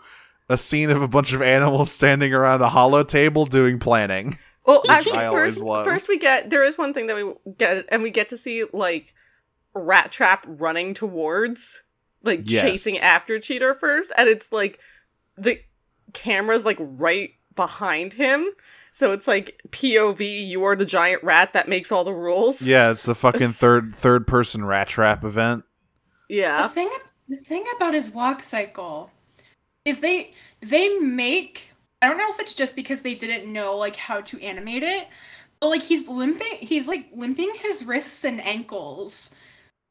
[0.48, 4.38] a scene of a bunch of animals standing around a hollow table doing planning.
[4.63, 8.12] Well, actually, first, first we get there is one thing that we get, and we
[8.12, 9.12] get to see like
[9.74, 11.84] Rat Trap running towards,
[12.27, 12.61] like Yes.
[12.61, 14.79] chasing after Cheetor first, and it's like
[15.35, 15.59] the
[16.13, 18.49] camera's like right behind him,
[18.93, 20.47] so it's like POV.
[20.47, 22.63] You are the giant rat that makes all the rules.
[22.63, 25.63] Yeah, it's the fucking third third person rat trap event.
[26.29, 26.57] Yeah.
[26.57, 26.67] The yeah.
[26.69, 26.89] thing,
[27.29, 29.11] the thing about his walk cycle
[29.85, 31.71] is they they make.
[32.01, 35.07] I don't know if it's just because they didn't know like how to animate it,
[35.59, 36.57] but like he's limping.
[36.59, 39.33] He's like limping his wrists and ankles.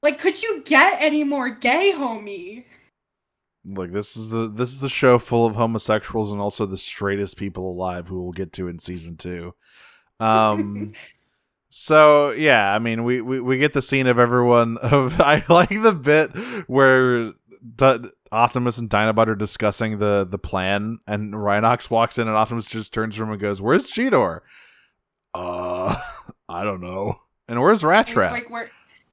[0.03, 2.65] Like, could you get any more gay, homie?
[3.69, 7.37] Like this is the this is the show full of homosexuals and also the straightest
[7.37, 9.55] people alive who we'll get to in season two.
[10.21, 10.93] Um
[11.69, 15.71] so yeah, I mean we, we, we get the scene of everyone of I like
[15.83, 16.31] the bit
[16.69, 17.33] where
[17.75, 22.67] D- Optimus and Dinobot are discussing the the plan and Rhinox walks in and Optimus
[22.67, 24.43] just turns to him and goes, Where's Cheetor?
[25.35, 25.97] Uh
[26.49, 27.21] I don't know.
[27.49, 28.31] And where's Rat Trap?
[28.31, 28.71] like we're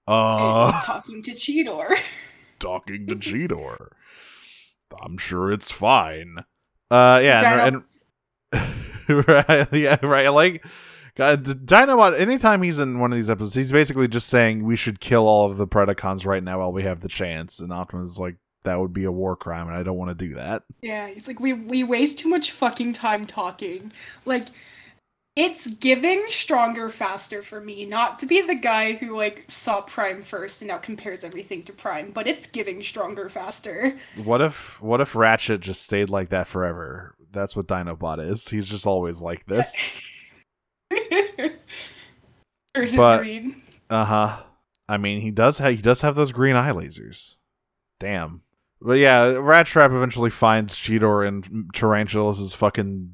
[0.08, 1.96] uh talking to Cheetor.
[2.60, 3.90] talking to Cheetor.
[5.02, 6.46] I'm sure it's fine.
[6.92, 7.84] Uh, yeah, and,
[8.52, 10.30] and right, yeah, right.
[10.30, 10.66] Like,
[11.16, 12.20] God, Dinobot.
[12.20, 15.50] Anytime he's in one of these episodes, he's basically just saying we should kill all
[15.50, 17.60] of the Predacons right now while we have the chance.
[17.60, 20.28] And Optimus is like, that would be a war crime, and I don't want to
[20.28, 20.64] do that.
[20.82, 23.92] Yeah, it's like we we waste too much fucking time talking.
[24.26, 24.48] Like
[25.36, 30.22] it's giving stronger faster for me, not to be the guy who like saw Prime
[30.22, 33.98] first and now compares everything to Prime, but it's giving stronger faster.
[34.24, 37.16] What if, what if Ratchet just stayed like that forever?
[37.32, 38.48] That's what Dinobot is.
[38.50, 39.76] He's just always like this.
[42.76, 43.62] Versus But- Green.
[43.90, 44.38] Uh huh.
[44.90, 47.38] I mean, he does have he does have those green eye lasers.
[48.00, 48.42] Damn.
[48.82, 53.14] But yeah, Rat Trap eventually finds Cheetor and Tarantulas' fucking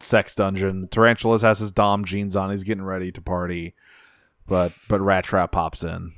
[0.00, 0.88] sex dungeon.
[0.88, 2.50] Tarantulas has his dom jeans on.
[2.50, 3.74] He's getting ready to party,
[4.46, 6.12] but but Rat Trap pops in.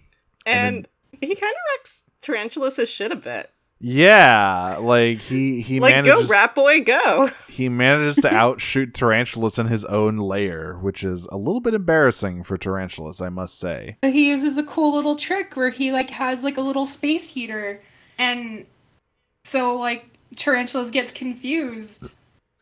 [0.47, 3.51] And he kind of wrecks Tarantulas' shit a bit.
[3.83, 7.31] Yeah, like he he like, manages go, rat boy, go.
[7.49, 12.43] he manages to outshoot Tarantulas in his own lair, which is a little bit embarrassing
[12.43, 13.97] for Tarantulas, I must say.
[14.03, 17.83] He uses a cool little trick where he like has like a little space heater
[18.19, 18.67] and
[19.45, 20.05] so like
[20.37, 22.13] Tarantulas gets confused.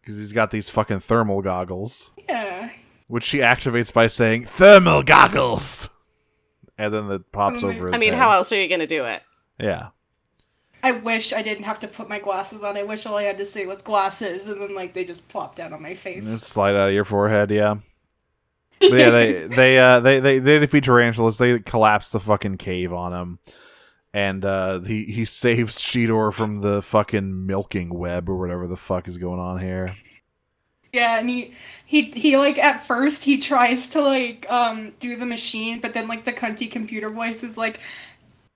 [0.09, 2.13] Because he's got these fucking thermal goggles.
[2.27, 2.71] Yeah.
[3.09, 5.91] which she activates by saying thermal goggles
[6.79, 8.19] and then it pops Oh over his I mean, head.
[8.23, 9.23] how else are you gonna do it?
[9.61, 9.89] yeah
[10.83, 12.77] I wish I didn't have to put my glasses on.
[12.79, 15.55] I wish all I had to say was glasses, and then like they just plop
[15.57, 16.27] down on my face.
[16.41, 17.75] slide out of your forehead yeah
[18.81, 22.95] but yeah they they uh they they, they defeat tarantulas they collapse the fucking cave
[22.95, 23.39] on him
[24.13, 29.09] and uh he he saves Cheetor from the fucking milking web or whatever the fuck
[29.09, 29.89] is going on here
[30.93, 31.53] yeah, and he
[31.85, 36.09] he he like at first he tries to like um do the machine, but then
[36.09, 37.81] like the cunty computer voice is like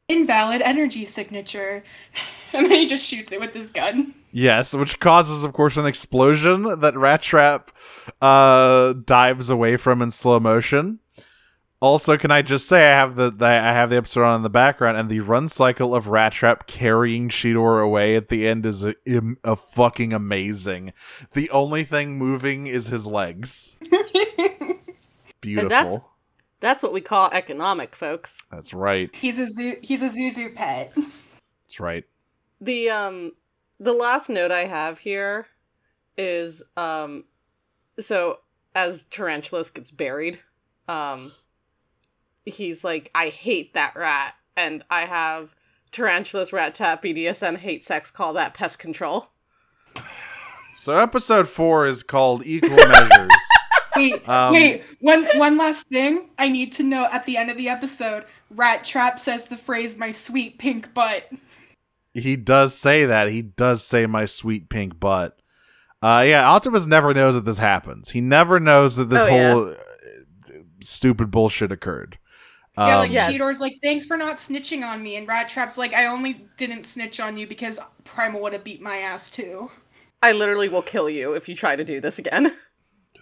[0.09, 1.83] invalid energy signature,
[2.53, 4.15] and then he just shoots it with his gun.
[4.35, 7.71] Yes, which causes, of course, an explosion that Rat Trap
[8.23, 11.01] uh, dives away from in slow motion.
[11.83, 14.43] Also, can I just say I have the, the I have the episode on in
[14.43, 18.65] the background, and the run cycle of Rat Trap carrying Cheetor away at the end
[18.65, 18.95] is a,
[19.43, 20.93] a fucking amazing.
[21.33, 23.77] The only thing moving is his legs.
[25.41, 25.69] Beautiful.
[25.69, 25.99] that's-
[26.61, 28.41] That's what we call economic, folks.
[28.53, 29.13] That's right.
[29.17, 30.93] he's a zoo, he's a Zhu Zhu pet.
[31.65, 32.05] That's right.
[32.61, 33.33] The um
[33.81, 35.49] the last note I have here
[36.17, 37.25] is um
[37.99, 38.39] so
[38.77, 40.39] as Tarantulas gets buried,
[40.87, 41.33] um
[42.45, 45.55] he's like, I hate that rat and I have
[45.93, 49.29] Tarantulas Rat Trap BDSM hate sex call that pest control.
[50.73, 53.29] So episode four is called Equal Measures.
[53.95, 54.83] Wait, Um, wait.
[55.01, 56.31] One one last thing.
[56.39, 59.99] I need to know at the end of the episode, Rat Trap says the phrase
[59.99, 61.29] "my sweet pink butt."
[62.15, 63.29] he does say that.
[63.29, 65.39] He does say my sweet pink butt.
[66.03, 68.11] Uh, yeah, Optimus never knows that this happens.
[68.11, 69.75] He never knows that this Oh, whole uh,
[70.83, 72.19] stupid bullshit occurred.
[72.77, 73.31] Yeah, Um, like Yeah.
[73.31, 76.85] Cheetor's like, "Thanks for not snitching on me," and Rat Trap's like, "I only didn't
[76.85, 79.71] snitch on you because Primal would have beat my ass too."
[80.23, 82.53] I literally will kill you if you try to do this again.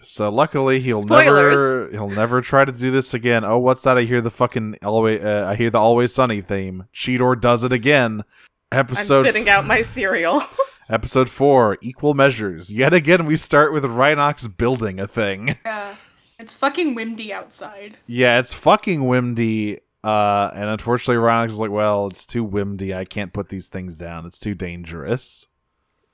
[0.03, 1.51] So luckily he'll Spoilers.
[1.51, 3.43] never he'll never try to do this again.
[3.45, 3.99] Oh, what's that?
[3.99, 6.85] I hear the fucking always uh, I hear the Always Sunny theme.
[6.91, 8.23] Cheetor does it again.
[8.71, 10.41] Episode I'm Episode spitting out my cereal.
[10.89, 12.73] episode four, equal measures.
[12.73, 15.55] Yet again, we start with Rhinox building a thing.
[15.63, 15.95] Yeah,
[16.41, 17.97] it's fucking windy outside.
[18.07, 19.79] yeah, it's fucking windy.
[20.03, 22.93] Uh, and unfortunately, Rhinox is like, well, it's too windy.
[22.93, 24.25] I can't put these things down.
[24.25, 25.47] It's too dangerous.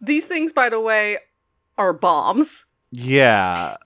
[0.02, 1.18] These things, by the way,
[1.78, 2.66] are bombs.
[2.92, 3.78] Yeah.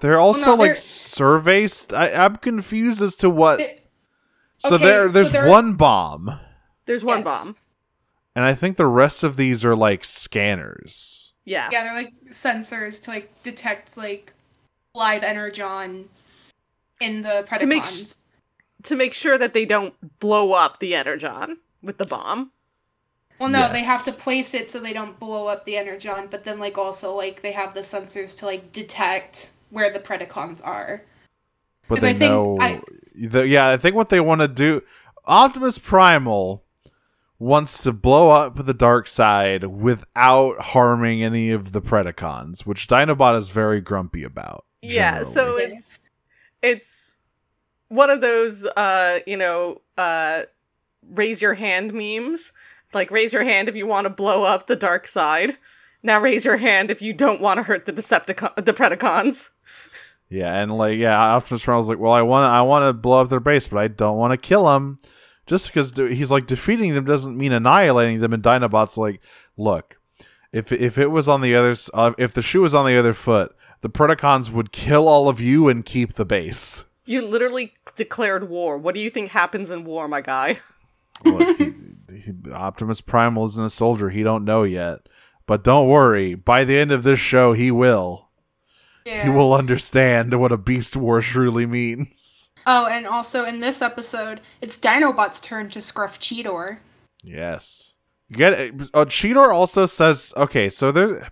[0.00, 1.66] They're also no, like they're- survey.
[1.66, 3.56] St- I- I'm confused as to what.
[3.58, 3.82] Th-
[4.58, 6.40] so okay, there, so there's there- one bomb,
[6.86, 7.46] There's one Yes.
[7.46, 7.56] bomb.
[8.34, 11.34] and I think the rest of these are like scanners.
[11.44, 11.68] Yeah.
[11.70, 14.32] Yeah, they're like sensors to like detect like
[14.94, 16.08] live energon
[17.00, 17.58] in the Predacons.
[17.58, 18.12] To make sh-
[18.84, 22.52] To make sure that they don't blow up the Energon with the bomb.
[23.40, 26.44] well, no, they have to place it so they don't blow up the energon, but
[26.44, 31.02] then like also like they have the sensors to like detect where the Predacons are.
[31.88, 32.56] But they I think know.
[32.60, 32.80] I-
[33.14, 34.82] the- yeah, I think what they want to do.
[35.26, 36.62] Optimus Primal
[37.38, 43.36] wants to blow up the dark side without harming any of the Predacons, which Dinobot
[43.36, 44.64] is very grumpy about.
[44.84, 45.76] Yeah, so generally.
[45.76, 46.00] it's
[46.62, 47.16] it's
[47.88, 50.42] one of those uh, you know, uh
[51.10, 52.52] raise your hand memes.
[52.92, 55.58] Like raise your hand if you want to blow up the dark side.
[56.02, 59.50] Now raise your hand if you don't want to hurt the Decepticon the Predacons.
[60.28, 63.20] Yeah, and like yeah, Optimus was like, well, I want to, I want to blow
[63.20, 64.98] up their base, but I don't want to kill them.
[65.46, 68.32] Just because he's like defeating them doesn't mean annihilating them.
[68.32, 69.20] And Dinobot's like,
[69.56, 69.98] look,
[70.52, 73.12] if if it was on the other, uh, if the shoe was on the other
[73.12, 76.86] foot, the Predacons would kill all of you and keep the base.
[77.04, 78.78] You literally declared war.
[78.78, 80.60] What do you think happens in war, my guy?
[81.22, 81.74] Look, he,
[82.10, 85.00] he- Optimus Primal isn't a soldier; he don't know yet.
[85.46, 88.30] But don't worry, by the end of this show, he will.
[89.04, 89.24] Yeah.
[89.24, 92.52] He will understand what a beast war truly means.
[92.66, 96.78] Oh, and also in this episode, it's Dinobot's turn to scruff Cheetor.
[97.22, 97.96] Yes.
[98.30, 98.74] You get it.
[98.94, 101.28] Uh, Cheetor also says, okay, so there,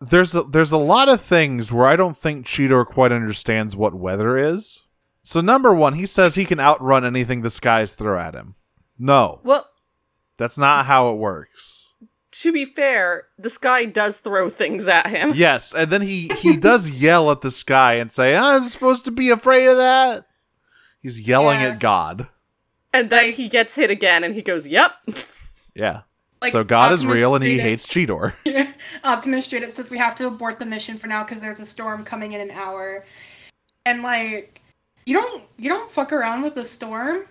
[0.00, 3.94] there's a, there's a lot of things where I don't think Cheetor quite understands what
[3.94, 4.84] weather is.
[5.22, 8.54] So number one, he says he can outrun anything the skies throw at him.
[8.98, 9.66] No, Well,
[10.36, 11.94] that's not how it works.
[12.32, 15.32] to be fair, the sky does throw things at him.
[15.34, 19.10] Yes, and then he he does yell at the sky and say, "I'm supposed to
[19.10, 20.26] be afraid of that."
[21.00, 21.68] He's yelling Yeah.
[21.68, 22.28] at God.
[22.92, 24.92] And then he gets hit again and he goes, Yep.
[25.74, 26.00] Yeah.
[26.40, 28.32] Like, so God is real and he hates Cheetor.
[29.04, 31.66] Optimus straight up says we have to abort the mission for now because there's a
[31.66, 33.04] storm coming in an hour,
[33.86, 34.60] and like
[35.04, 37.24] you don't you don't fuck around with a storm,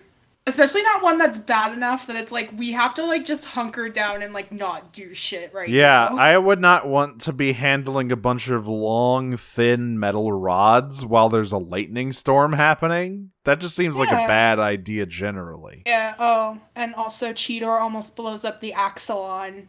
[0.48, 3.88] especially not one that's bad enough that it's like we have to like just hunker
[3.88, 6.16] down and like not do shit right Yeah, now.
[6.18, 11.28] I would not want to be handling a bunch of long, thin metal rods while
[11.28, 13.30] there's a lightning storm happening.
[13.44, 15.82] That just seems like a bad idea generally.
[15.86, 16.14] yeah.
[16.18, 19.66] Oh, and also Cheetor almost blows up the Axalon.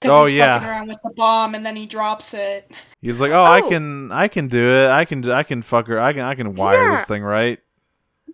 [0.00, 0.58] 'Cause Oh, he's yeah.
[0.58, 2.70] fucking around with the bomb and then he drops it.
[3.02, 3.68] He's like, "Oh, I Oh.
[3.68, 4.88] can I can do it.
[4.90, 5.98] I can I can fuck her.
[5.98, 6.96] I can I can wire Yeah.
[6.96, 7.58] this thing right."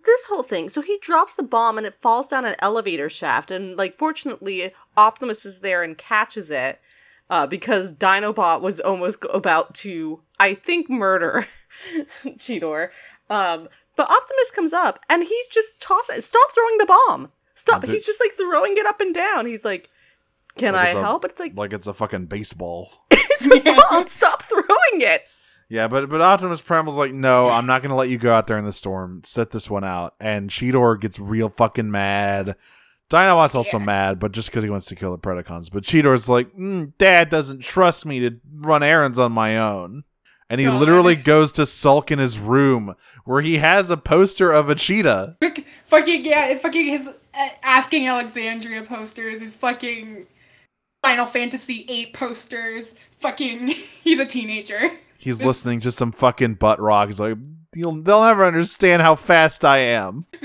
[0.05, 0.69] This whole thing.
[0.69, 3.49] So he drops the bomb and it falls down an elevator shaft.
[3.51, 6.79] And, like, fortunately, Optimus is there and catches it
[7.29, 11.47] uh, because Dinobot was almost about to, I think, murder
[12.23, 12.89] Cheetor.
[13.29, 16.21] Um, but Optimus comes up and he's just tossing.
[16.21, 17.31] Stop throwing the bomb.
[17.55, 17.81] Stop.
[17.81, 19.45] Did- He's just like throwing it up and down.
[19.45, 19.89] He's like,
[20.57, 21.25] Can Like I it's a- help?
[21.25, 22.91] It's like, Like it's a fucking baseball.
[23.11, 24.07] it's a bomb.
[24.07, 24.67] Stop throwing
[25.01, 25.27] it.
[25.69, 28.57] Yeah, but but Optimus Primal's like, no, I'm not gonna let you go out there
[28.57, 29.21] in the storm.
[29.23, 30.13] Set this one out.
[30.19, 32.55] And Cheetor gets real fucking mad.
[33.09, 33.85] Dinobot's also Yeah.
[33.85, 35.71] mad, but just because he wants to kill the Predacons.
[35.71, 40.03] But Cheetor's like, mm, Dad doesn't trust me to run errands on my own.
[40.49, 40.79] And he God.
[40.79, 45.37] literally goes to sulk in his room where he has a poster of a cheetah.
[45.85, 50.25] Fucking yeah, fucking his uh, asking Alexandria posters, his fucking
[51.03, 52.95] Final Fantasy VIII posters.
[53.19, 53.67] Fucking,
[54.03, 54.91] he's a teenager.
[55.25, 57.07] He's listening to some fucking butt rock.
[57.09, 57.35] He's like,
[57.75, 60.25] You'll, they'll never understand how fast I am.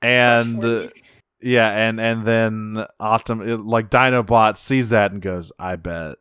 [0.00, 0.88] And uh,
[1.40, 6.18] yeah, and and then Optim it- like Dinobot sees that and goes, "I bet,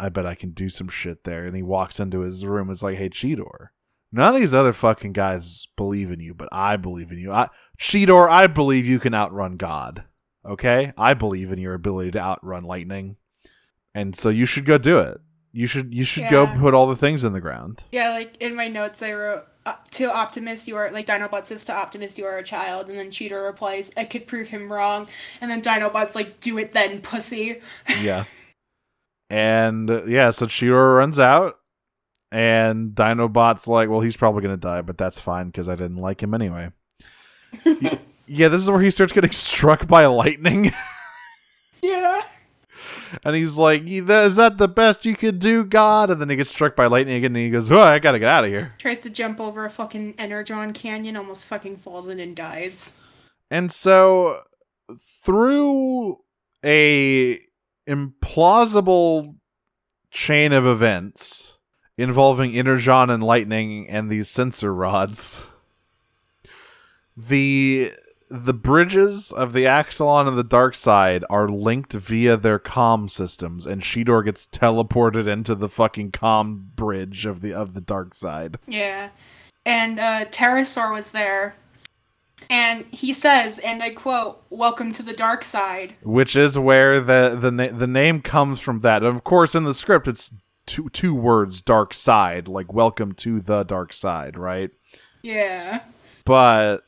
[0.00, 2.68] I bet I can do some shit there." And he walks into his room.
[2.68, 3.68] and is like, "Hey, Cheetor,
[4.10, 7.30] none of these other fucking guys believe in you, but I believe in you.
[7.30, 10.02] I, Cheetor, I believe you can outrun God.
[10.44, 13.16] Okay, I believe in your ability to outrun lightning,
[13.94, 15.20] and so you should go do it.
[15.52, 18.54] You should you should go put all the things in the ground." yeah, like in
[18.54, 22.24] my notes I wrote uh, to Optimus, you are like Dinobot says to Optimus, you
[22.24, 25.08] are a child, and then Cheetor replies, I could prove him wrong,
[25.40, 27.60] and then Dinobot's like, do it then, pussy.
[28.00, 28.24] yeah.
[29.30, 31.58] And uh, yeah, so Cheetor runs out,
[32.30, 35.98] and Dinobot's like, well, he's probably going to die, but that's fine because I didn't
[35.98, 36.70] like him anyway.
[38.26, 40.72] Yeah, this is where he starts getting struck by lightning, Yeah.
[43.24, 46.10] And he's like, "Is that the best you could do, God?
[46.10, 48.18] And then he gets struck by lightning again, and he goes, oh, I got to
[48.18, 48.74] get out of here.
[48.78, 52.92] Tries to jump over a fucking Energon canyon, almost fucking falls in and dies.
[53.50, 54.42] And so
[54.98, 56.18] through
[56.64, 57.40] a
[57.88, 59.36] implausible
[60.10, 61.58] chain of events
[61.98, 65.46] involving Energon and lightning and these sensor rods,
[67.16, 67.90] the
[68.32, 73.66] the bridges of the Axalon and the Dark Side are linked via their comm systems,
[73.66, 78.58] and Cheetor gets teleported into the fucking comm bridge of the of the Dark Side.
[78.66, 79.10] Yeah.
[79.66, 81.56] And uh Terrorsaur was there.
[82.50, 85.94] And he says, and I quote, Welcome to the dark side.
[86.02, 89.02] which is where the the na- the name comes from that.
[89.04, 90.34] And of course, in the script, it's
[90.66, 94.70] two two words, dark side, like welcome to the dark side, right?
[95.22, 95.82] Yeah.
[96.24, 96.78] But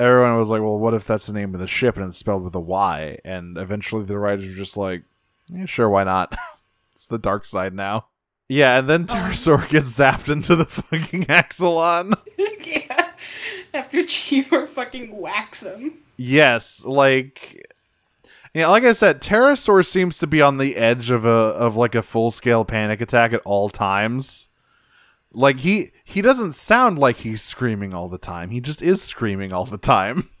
[0.00, 2.42] everyone was like, well, what if that's the name of the ship and it's spelled
[2.42, 3.18] with a Y?
[3.24, 5.02] And eventually, the writers were just like,
[5.48, 6.36] yeah, sure, why not?
[6.92, 8.06] it's the dark side now.
[8.48, 9.14] Yeah, and then oh.
[9.14, 12.14] Terrorsaur gets zapped into the fucking Axalon.
[12.66, 13.10] yeah.
[13.72, 15.98] After Cheetor fucking whacks him.
[16.16, 17.70] Yes, like
[18.52, 21.94] yeah, like I said, Terrorsaur seems to be on the edge of a of like
[21.94, 24.49] a full scale panic attack at all times.
[25.32, 28.50] Like he he doesn't sound like he's screaming all the time.
[28.50, 30.30] He just is screaming all the time.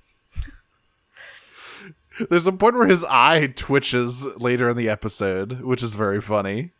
[2.28, 6.70] There's a point where his eye twitches later in the episode, which is very funny.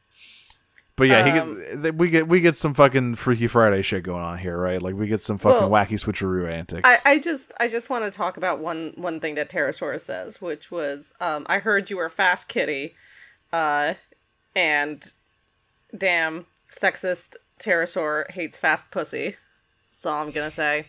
[0.96, 4.22] But yeah, he Um, get, we get we get some fucking Freaky Friday shit going
[4.22, 4.82] on here, right?
[4.82, 6.86] Like we get some fucking Well, wacky switcheroo antics.
[6.86, 10.42] I, I just I just want to talk about one one thing that Terrorsaur's says,
[10.42, 12.94] which was um, I heard you were fast kitty,
[13.50, 13.94] uh,
[14.54, 15.10] and
[15.96, 19.36] damn sexist Terrorsaur hates fast pussy.
[19.92, 20.86] That's all I'm gonna say.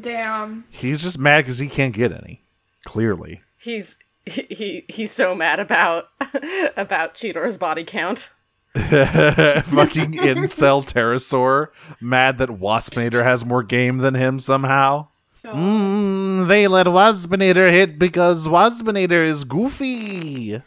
[0.00, 0.64] Damn.
[0.70, 2.42] He's just mad because he can't get any.
[2.84, 3.42] Clearly.
[3.56, 6.08] He's he, he he's so mad about
[6.76, 8.30] about Cheetor's body count.
[8.74, 11.68] Fucking incel Terrorsaur,
[12.00, 15.08] mad that Waspinator has more game than him somehow.
[15.44, 20.62] Mm, they let Waspinator hit because Waspinator is goofy.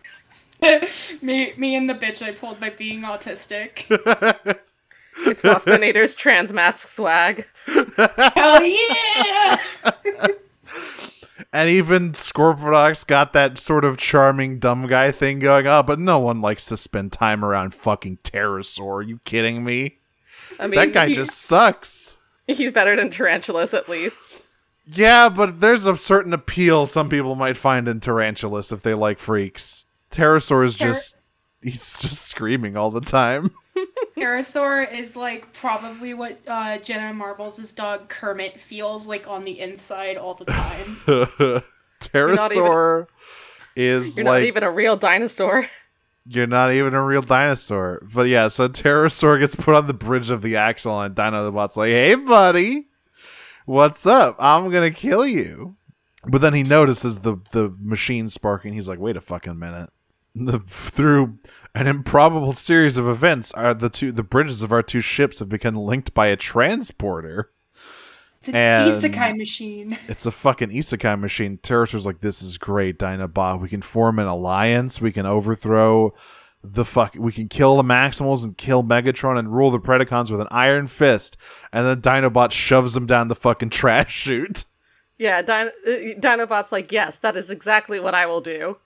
[1.21, 3.87] me, me and the bitch I pulled by being autistic.
[5.19, 7.45] It's Waspinator's trans mask swag.
[7.65, 9.59] Hell yeah!
[11.51, 16.19] And even Scorponok got that sort of charming dumb guy thing going on, but no
[16.19, 18.95] one likes to spend time around fucking Terrorsaur.
[18.97, 19.97] Are you kidding me?
[20.59, 22.17] I mean, that guy he- just sucks.
[22.47, 24.19] he's better than Tarantulas at least.
[24.87, 29.17] Yeah, but there's a certain appeal some people might find in Tarantulas if they like
[29.17, 29.85] freaks.
[30.11, 31.15] Terrorsaur is Ter- just
[31.63, 33.51] he's just screaming all the time.
[34.17, 40.17] Terrorsaur is like probably what uh, Jenna Marbles' dog Kermit feels like on the inside
[40.17, 40.97] all the time.
[41.99, 43.07] Terrorsaur
[43.75, 45.67] is You're like not even a real dinosaur.
[46.27, 48.01] you're not even a real dinosaur.
[48.13, 51.51] But yeah, so Terrorsaur gets put on the bridge of the axle and Dino the
[51.51, 52.87] Bot's like, "Hey buddy,
[53.65, 54.35] what's up?
[54.39, 55.75] I'm going to kill you."
[56.27, 58.73] But then he notices the the machine sparking.
[58.73, 59.89] He's like, "Wait a fucking minute."
[60.35, 61.37] The, through
[61.73, 65.49] an improbable series of events, are the two the bridges of our two ships have
[65.49, 67.51] become linked by a transporter.
[68.37, 69.97] It's an And- isekai machine.
[70.07, 71.57] It's a fucking isekai machine.
[71.63, 73.61] Terrorsaur's like, this is great, Dinobot.
[73.61, 74.99] We can form an alliance.
[75.01, 76.13] We can overthrow
[76.67, 80.41] the fuck we can kill the Maximals and kill Megatron and rule the Predacons with
[80.41, 81.37] an iron fist,
[81.71, 84.65] and then Dinobot shoves him down the fucking trash chute.
[85.17, 88.77] Yeah, Din- uh, Dinobot's like, yes, that is exactly what I will do.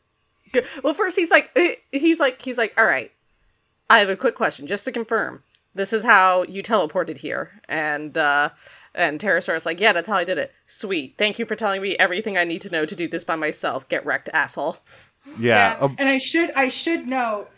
[0.53, 3.11] G- Well, first he's like, uh, he's like, he's like, all right,
[3.89, 5.43] I have a quick question just to confirm.
[5.75, 8.49] This is how you teleported here, and uh,
[8.95, 10.51] and Terrorsaur's like, yeah, that's how I did it.
[10.67, 13.35] Sweet, thank you for telling me everything I need to know to do this by
[13.35, 13.87] myself.
[13.87, 14.77] Get wrecked, asshole.
[15.37, 17.49] Yeah, Yeah, um, and I should I should note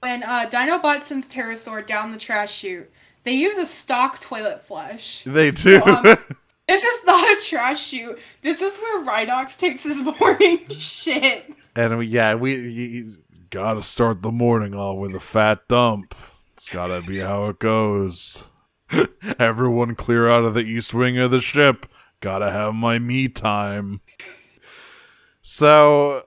[0.00, 2.90] when uh, Dinobot sends Terrorsaur down the trash chute,
[3.22, 5.22] they use a stock toilet flush.
[5.24, 5.78] they do.
[5.78, 6.16] So, um,
[6.68, 8.18] This is not a trash chute.
[8.42, 11.52] This is where Rhinox takes his morning shit.
[11.74, 13.10] and we, yeah, we
[13.50, 16.14] gotta start the morning off with a fat dump.
[16.54, 18.44] It's gotta be how it goes.
[19.38, 21.86] Everyone clear out of the east wing of the ship.
[22.20, 24.00] Gotta have my me time.
[25.40, 26.24] So,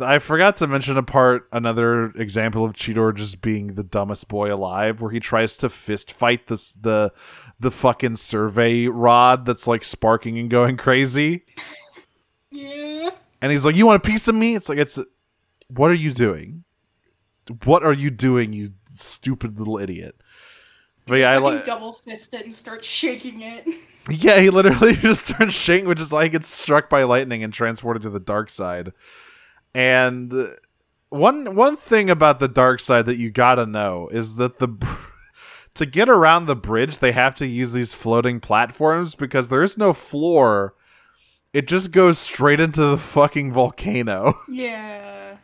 [0.00, 4.52] I forgot to mention a part, another example of Cheetor just being the dumbest boy
[4.52, 7.12] alive, where he tries to fist fight this the
[7.60, 11.44] the fucking survey rod that's like sparking and going crazy.
[12.50, 13.10] Yeah.
[13.40, 14.98] And he's like, "You want a piece of me?" It's like, "It's
[15.68, 16.64] what are you doing?
[17.64, 20.16] What are you doing, you stupid little idiot?"
[21.06, 21.64] But yeah, I like.
[21.64, 23.66] double fist it and start shaking it.
[24.10, 27.54] Yeah, he literally just starts shaking, which is why he gets struck by lightning and
[27.54, 28.92] transported to the dark side.
[29.74, 30.32] And
[31.08, 34.86] one one thing about the dark side that you gotta know is that the br-
[35.74, 39.76] to get around the bridge, they have to use these floating platforms because there is
[39.78, 40.74] no floor.
[41.52, 44.38] It just goes straight into the fucking volcano.
[44.48, 45.36] yeah.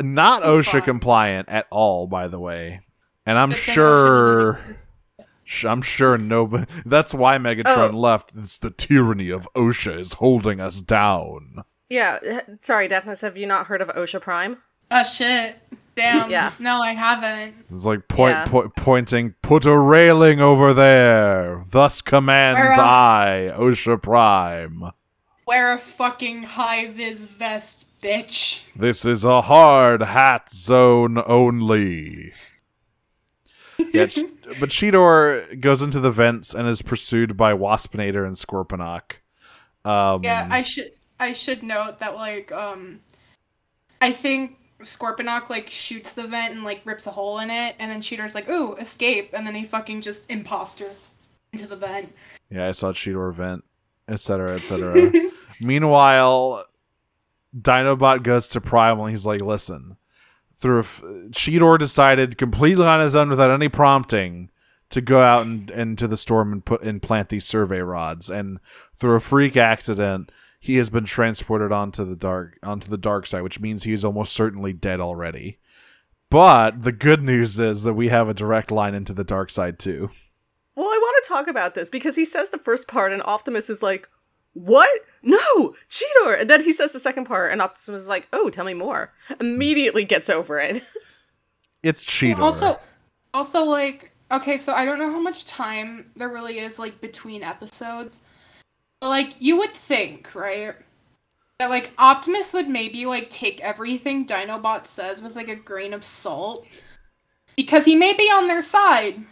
[0.00, 0.82] Not It's OSHA fine.
[0.82, 2.80] compliant at all, by the way.
[3.26, 4.52] And I'm sure.
[4.52, 4.86] doesn't exist.
[5.44, 6.64] Sh- I'm sure nobody.
[6.84, 7.98] That's why Megatron Oh.
[7.98, 8.32] left.
[8.36, 11.62] It's the tyranny of OSHA is holding us down.
[11.94, 12.18] Yeah,
[12.48, 14.60] uh, sorry, Daphnis, have you not heard of OSHA Prime?
[14.90, 15.56] Oh shit.
[15.94, 16.28] Damn.
[16.28, 16.50] Yeah.
[16.58, 17.54] No, I haven't.
[17.60, 18.46] It's like point, Yeah.
[18.46, 19.34] po- pointing.
[19.42, 21.62] Put a railing over there.
[21.70, 24.90] Thus commands Where, uh, I, OSHA Prime.
[25.46, 28.64] Wear a fucking high vis vest, bitch.
[28.74, 32.32] This is a hard hat zone only.
[33.92, 34.06] Yeah,
[34.60, 39.16] but Cheetor goes into the vents and is pursued by Waspinator and Scorponok.
[39.84, 40.90] Um, Yeah, I should
[41.24, 43.00] I should note that like um
[44.00, 47.90] I think Scorponok like shoots the vent and like rips a hole in it, and
[47.90, 50.90] then Cheetor's like, ooh, escape, and then he fucking just imposter
[51.52, 52.12] into the vent.
[52.50, 53.64] Yeah, I saw Cheetor vent,
[54.08, 55.12] etc., etc.
[55.60, 56.64] Meanwhile,
[57.58, 59.06] Dinobot goes to Primal.
[59.06, 59.96] and He's like, "Listen,
[60.54, 64.50] through f- Cheetor decided completely on his own without any prompting
[64.90, 68.28] to go out and into the storm and put and plant these survey rods.
[68.30, 68.58] And
[68.96, 70.30] through a freak accident,
[70.64, 74.04] he has been transported onto the dark onto the dark side, which means he is
[74.04, 75.58] almost certainly dead already."
[76.30, 79.78] But the good news is that we have a direct line into the dark side
[79.78, 80.10] too.
[80.74, 83.68] Well, I want to talk about this because he says the first part, and Optimus
[83.68, 84.08] is like,
[84.54, 84.90] "What?
[85.22, 88.64] No, Cheetor!" And then he says the second part, and Optimus is like, "Oh, tell
[88.64, 90.82] me more." Immediately gets over it.
[91.84, 92.38] It's Cheetor.
[92.38, 92.80] Also,
[93.34, 97.42] also like okay, so I don't know how much time there really is like between
[97.42, 98.22] episodes.
[99.04, 100.74] But, like you would think, right?
[101.58, 106.02] That like Optimus would maybe like take everything Dinobot says with like a grain of
[106.02, 106.66] salt.
[107.54, 109.22] Because he may be on their side.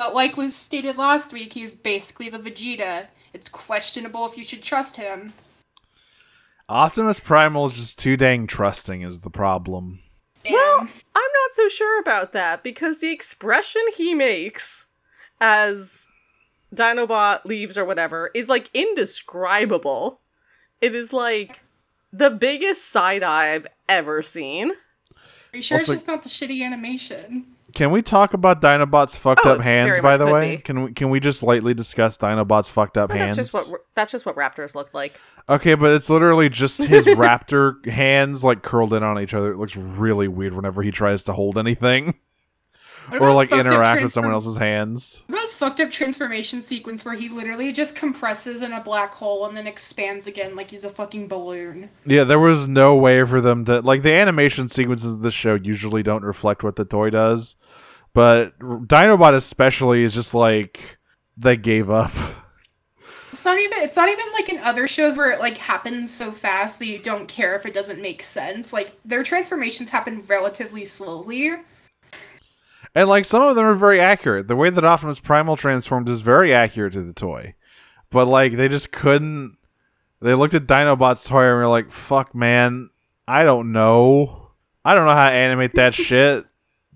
[0.00, 3.06] But like was stated last week, he's basically the Vegeta.
[3.32, 5.32] It's questionable if you should trust him.
[6.68, 10.00] Optimus Primal is just too dang trusting is the problem.
[10.50, 14.88] Well, I'm not so sure about that because the expression he makes
[15.40, 16.05] as
[16.74, 20.20] Dinobot leaves or whatever is like indescribable.
[20.80, 21.62] It is like
[22.12, 24.70] the biggest side eye I've ever seen.
[24.72, 27.46] Are you sure also- it's just not the shitty animation?
[27.74, 30.56] Can we talk about Dinobot's fucked Oh, up hands by the way?
[30.56, 30.62] be.
[30.62, 33.36] Can we can we just lightly discuss Dinobot's fucked up But hands?
[33.36, 35.20] that's just what that's just what raptors look like.
[35.48, 39.52] Okay, but it's literally just his raptor hands like curled in on each other.
[39.52, 42.14] It looks really weird whenever he tries to hold anything
[43.08, 45.22] What or like his fucked up interact with someone else's hands.
[45.26, 49.14] What about his fucked up transformation sequence where he literally just compresses in a black
[49.14, 51.90] hole and then expands again like he's a fucking balloon?
[52.04, 55.54] Yeah, there was no way for them to like the animation sequences of the show
[55.54, 57.56] usually don't reflect what the toy does,
[58.12, 60.98] but Dinobot especially is just like
[61.36, 62.12] they gave up.
[63.32, 66.32] It's not even it's not even like in other shows where it like happens so
[66.32, 68.72] fast that you don't care if it doesn't make sense.
[68.72, 71.50] Like their transformations happen relatively slowly.
[72.96, 74.48] And like some of them are very accurate.
[74.48, 77.54] The way that Optimus Primal transformed is very accurate to the toy.
[78.10, 79.58] But like they just couldn't
[80.22, 82.88] they looked at Dinobot's toy and were like, fuck man,
[83.28, 84.50] I don't know.
[84.82, 86.46] I don't know how to animate that shit.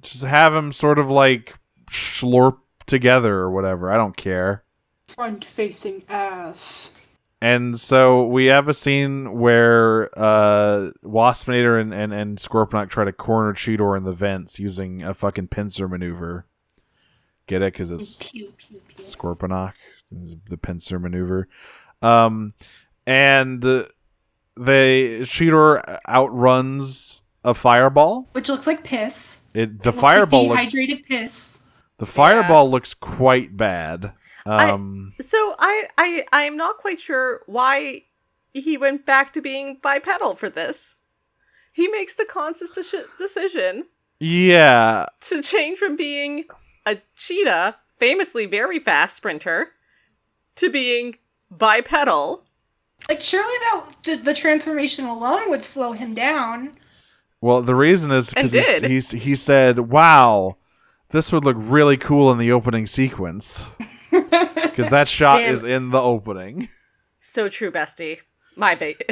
[0.01, 1.55] just have him sort of like
[1.91, 3.93] slurp together or whatever.
[3.93, 4.65] I don't care.
[5.07, 6.95] Front facing ass.
[7.43, 13.13] And so we have a scene where uh, Waspinator and, and, and Scorponok try to
[13.13, 16.45] corner Cheetor in the vents using a fucking pincer maneuver.
[17.47, 17.73] Get it?
[17.73, 19.03] Because it's Pew pew pew.
[19.03, 19.73] Scorponok,
[20.11, 21.49] the pincer maneuver.
[22.03, 22.51] Um,
[23.07, 28.29] and they Cheetor outruns a fireball.
[28.33, 29.39] Which looks like piss.
[29.55, 31.61] It the Looks fireball like looks dehydrated piss.
[31.99, 34.13] the fireball looks quite bad.
[34.47, 38.05] I- Um, So I I I'm not quite sure why
[38.53, 40.97] he went back to being bipedal for this.
[41.73, 43.87] He makes the conscious deci- decision
[44.23, 46.45] yeah, to change from being
[46.85, 49.73] a cheetah, famously very fast sprinter,
[50.57, 51.17] to being
[51.51, 52.45] bipedal.
[53.09, 56.77] Like surely that the, the transformation alone would slow him down.
[57.41, 58.91] Well, the reason is And because did.
[58.91, 60.57] he's, he's he said, "Wow,
[61.11, 63.65] this would look really cool in the opening sequence."
[64.31, 65.53] Because that shot Damn.
[65.53, 66.69] is in the opening.
[67.21, 68.21] So true, bestie.
[68.57, 69.03] My bait.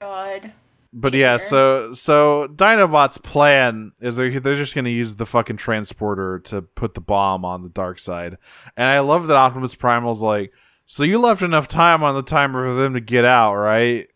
[0.00, 0.52] God.
[0.96, 1.46] But yeah, Fair.
[1.48, 6.94] so so Dinobot's plan is they're, they're just gonna use the fucking transporter to put
[6.94, 8.38] the bomb on the dark side,
[8.76, 10.52] and I love that Optimus Primal's like,
[10.84, 14.06] "So you left enough time on the timer for them to get out, right?"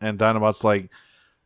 [0.00, 0.90] And Dinobot's like,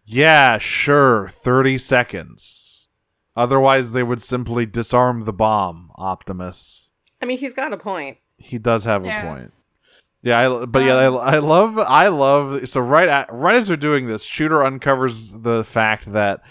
[0.07, 2.89] "Yeah, sure, thirty seconds.
[3.37, 6.93] Otherwise, they would simply disarm the bomb." Optimus.
[7.21, 8.17] I mean, he's got a point.
[8.43, 9.23] He does have Yeah.
[9.23, 9.53] a point.
[10.25, 12.69] Yeah, I, but yeah, Um, I, I love, I love.
[12.69, 16.43] So right, at, right as they're doing this, Cheetor uncovers the fact that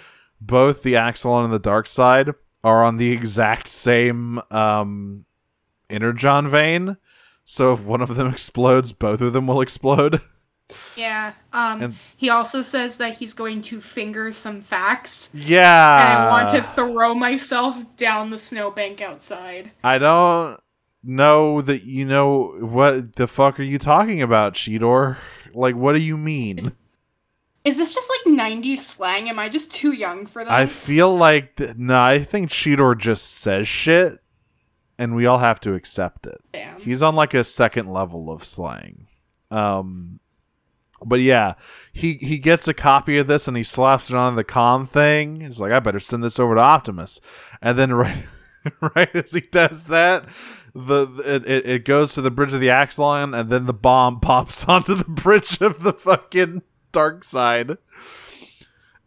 [0.42, 2.32] both the Axalon and the Dark Side
[2.64, 5.24] are on the exact same um,
[5.90, 6.98] energon vein.
[7.46, 10.22] So if one of them explodes, both of them will explode.
[10.96, 11.34] Yeah.
[11.52, 15.30] Um And- he also says that he's going to finger some facts.
[15.34, 19.72] Yeah, and I want to throw myself down the snowbank outside.
[19.84, 20.58] I don't
[21.04, 25.18] know that you know what the fuck are you talking about, Cheetor?
[25.54, 26.74] Like, what do you mean?
[27.64, 29.30] Is this just like 90s slang?
[29.30, 30.52] Am I just too young for this?
[30.52, 34.20] I feel like th- no, I think Cheetor just says shit,
[34.98, 36.40] and we all have to accept it.
[36.54, 36.80] Damn.
[36.82, 39.08] He's on like a second level of slang.
[39.52, 40.20] Um,
[41.04, 41.54] but yeah,
[41.94, 45.42] he he gets a copy of this and he slaps it on the com thing.
[45.42, 47.20] He's like, I better send this over to Optimus,
[47.62, 48.26] and then right
[48.96, 50.26] right as he does that.
[50.74, 54.68] The it, it, goes to the bridge of the Axalon and then the bomb pops
[54.68, 56.62] onto the bridge of the fucking
[56.92, 57.78] dark side.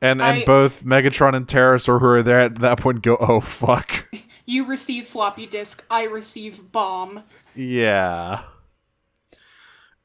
[0.00, 3.40] And and I- both Megatron and Terrorsaur who are there at that point go, oh
[3.40, 4.08] fuck.
[4.46, 7.22] You receive floppy disk, I receive bomb.
[7.54, 8.42] Yeah.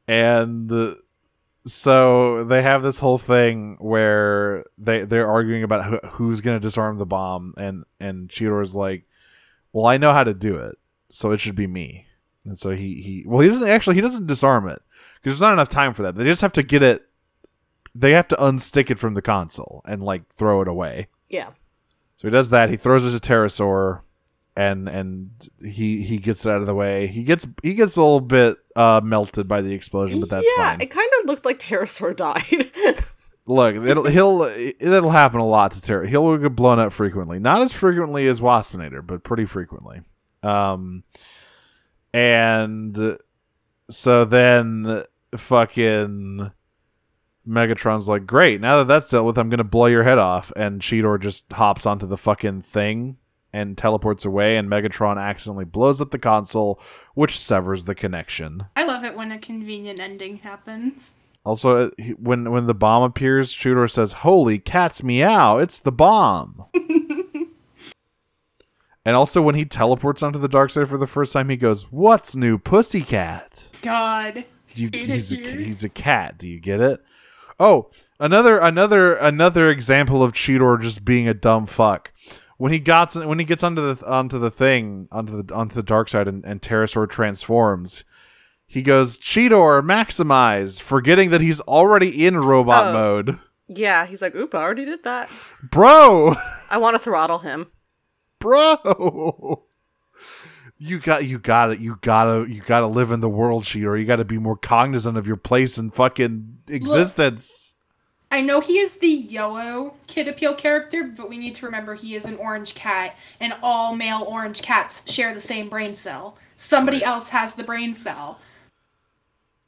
[0.08, 0.96] And uh,
[1.66, 6.66] so they have this whole thing where they they're arguing about who, who's going to
[6.66, 9.06] disarm the bomb and and Cheetor's like,
[9.74, 10.78] "Well, I know how to do it,
[11.10, 12.06] so it should be me."
[12.46, 14.82] And so he he well, he doesn't actually he doesn't disarm it
[15.16, 16.16] because there's not enough time for that.
[16.16, 17.10] They just have to get it
[17.96, 21.08] they have to unstick it from the console and like throw it away.
[21.28, 21.50] Yeah.
[22.18, 22.70] So he does that.
[22.70, 24.02] He throws it to Terrorsaur,
[24.56, 25.32] and and
[25.62, 27.08] he he gets it out of the way.
[27.08, 30.72] He gets he gets a little bit uh, melted by the explosion, but that's yeah,
[30.72, 30.82] fine.
[30.82, 33.04] it kind of looked like Terrorsaur died.
[33.46, 36.08] Look, it'll he'll it'll happen a lot to Terra.
[36.08, 40.02] He'll get blown up frequently, not as frequently as Waspinator, but pretty frequently.
[40.44, 41.04] Um,
[42.14, 43.18] and
[43.90, 45.04] so then
[45.36, 46.52] fucking
[47.48, 50.52] Megatron's like, great, now that that's dealt with, I'm gonna blow your head off.
[50.56, 53.18] And Cheetor just hops onto the fucking thing
[53.52, 56.80] and teleports away, and Megatron accidentally blows up the console,
[57.16, 58.66] which severs the connection.
[58.76, 61.16] I love it when a convenient ending happens.
[61.46, 65.58] Also, uh, when when the bomb appears, Cheetor says, "Holy cat's meow!
[65.58, 66.66] It's the bomb."
[69.10, 71.92] and also, when he teleports onto the dark side for the first time, he goes,
[71.92, 74.46] "What's new, pussycat?" God.
[74.76, 76.38] Do you, he's a, he's a cat.
[76.38, 77.02] Do you get it?
[77.60, 77.90] Oh,
[78.20, 82.12] another another another example of Cheetor just being a dumb fuck.
[82.58, 85.84] When he got when he gets onto the onto the thing onto the onto the
[85.84, 88.04] dark side and, and Terrorsaur transforms,
[88.68, 92.94] he goes Cheetor maximize, forgetting that he's already in robot Oh.
[92.94, 93.40] mode.
[93.68, 95.30] yeah, he's like, oop, I already did that.
[95.64, 96.36] Bro,
[96.70, 97.68] I want to throttle him.
[98.40, 99.66] Bro.
[100.82, 104.00] You got you got to you gotta you gotta live in the world, she, Cheetor.
[104.00, 107.76] You gotta be more cognizant of your place in fucking existence.
[108.32, 112.16] I know he is the yellow kid appeal character, but we need to remember he
[112.16, 116.38] is an orange cat, and all male orange cats share the same brain cell.
[116.56, 118.40] Somebody else has the brain cell.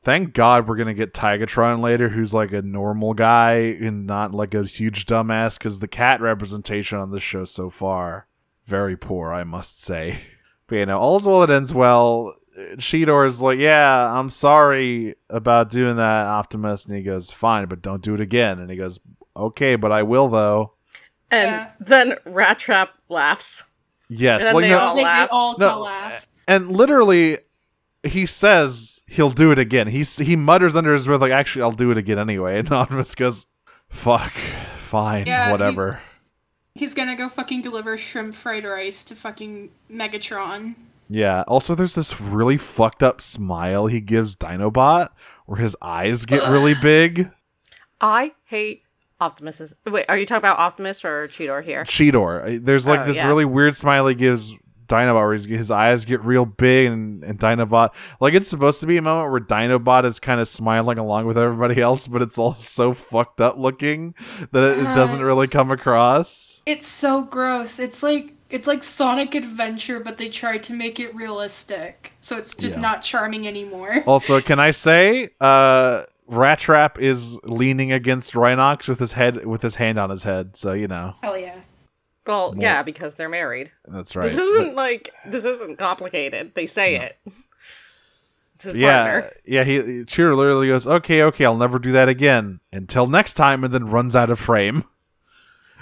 [0.04, 4.54] Thank God we're gonna get Tigatron later, who's like a normal guy and not like
[4.54, 5.58] a huge dumbass.
[5.58, 8.28] Because the cat representation on this show so far
[8.66, 10.18] very poor, I must say.
[10.68, 12.34] But you know, all's well that ends well.
[12.78, 18.02] Cheetor's like, yeah, I'm sorry about doing that, Optimus, and he goes, fine, but don't
[18.02, 18.58] do it again.
[18.60, 18.98] And he goes,
[19.36, 20.76] okay, but I will though.
[21.30, 21.72] And Yeah.
[21.82, 23.66] then Rat Trap laughs.
[24.08, 25.30] Yes, And like they no, all They, they laugh.
[25.34, 26.26] all No, laugh.
[26.48, 27.40] and literally
[28.04, 29.88] he says he'll do it again.
[29.88, 32.60] He's he mutters under his breath like, actually, I'll do it again anyway.
[32.60, 33.46] And Optimus goes,
[33.90, 34.32] fuck,
[34.78, 36.00] fine, Yeah, whatever.
[36.74, 40.76] He's gonna go fucking deliver shrimp fried rice to fucking Megatron.
[41.10, 41.44] Yeah.
[41.48, 45.10] Also, there's this really fucked up smile he gives Dinobot,
[45.46, 47.30] where his eyes get really big.
[48.00, 48.84] I hate
[49.20, 49.76] Optimus's.
[49.86, 51.84] Wait, are you talking about Optimus or Cheetor here?
[51.84, 52.64] Cheetor.
[52.66, 53.28] There's like Oh, this yeah.
[53.28, 54.56] really weird smile he gives
[54.88, 58.86] Dinobot, where his, his eyes get real big, and, and Dinobot, like it's supposed to
[58.88, 62.38] be a moment where Dinobot is kind of smiling along with everybody else, but it's
[62.38, 64.16] all so fucked up looking
[64.52, 66.51] that it, it doesn't really come across.
[66.66, 67.80] It's so gross.
[67.80, 72.54] It's like it's like Sonic Adventure, but they tried to make it realistic, so it's
[72.56, 72.82] just Yeah.
[72.82, 74.04] not charming anymore.
[74.08, 79.62] Also, can I say, uh, Rat Trap is leaning against Rhinox with his head with
[79.62, 81.56] his hand on his head, so you know Hell yeah.
[82.28, 83.72] Well, More- yeah, because they're married.
[83.86, 84.24] that's right.
[84.24, 86.54] This isn't like this isn't complicated.
[86.54, 87.18] They say it.
[88.56, 89.32] It's his yeah, partner.
[89.46, 89.64] yeah.
[89.64, 93.64] He, he Cheer literally goes, "Okay, okay, I'll never do that again until next time,"
[93.64, 94.84] and then runs out of frame,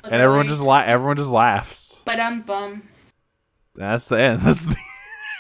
[0.04, 2.02] and everyone just la- everyone just laughs.
[2.06, 2.84] But I'm bum.
[3.76, 4.42] That's the end.
[4.44, 4.76] That's the,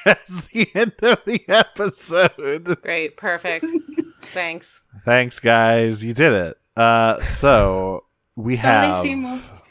[0.05, 2.81] that's the end of the episode.
[2.81, 3.65] Great, perfect.
[4.21, 4.81] Thanks.
[5.03, 6.03] Thanks, guys.
[6.05, 6.57] You did it.
[6.77, 8.05] Uh, so
[8.37, 9.61] we have they seem most-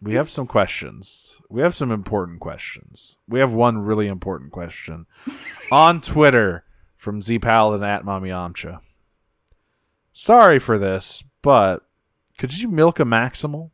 [0.00, 1.40] we have some questions.
[1.50, 3.16] We have some important questions.
[3.28, 5.06] We have one really important question
[5.72, 6.64] on Twitter
[6.96, 8.80] from Z Paladin at Mommy Amcha.
[10.12, 11.82] Sorry for this, but
[12.38, 13.70] could you milk a maximal?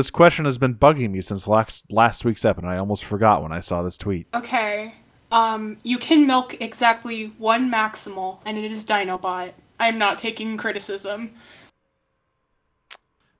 [0.00, 3.42] This question has been bugging me since last last week's episode, and I almost forgot
[3.42, 4.28] when I saw this tweet.
[4.32, 4.94] Okay.
[5.30, 9.52] Um, you can milk exactly one maximal, and it is Dinobot.
[9.78, 11.32] I'm not taking criticism.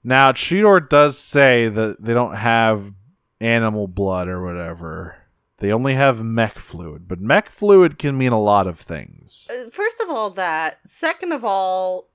[0.04, 2.92] Now, Cheetor does say that they don't have
[3.40, 5.16] animal blood or whatever.
[5.60, 9.48] They only have mech fluid, but mech fluid can mean a lot of things.
[9.50, 10.80] Uh, First of all, that.
[10.84, 12.10] Second of all,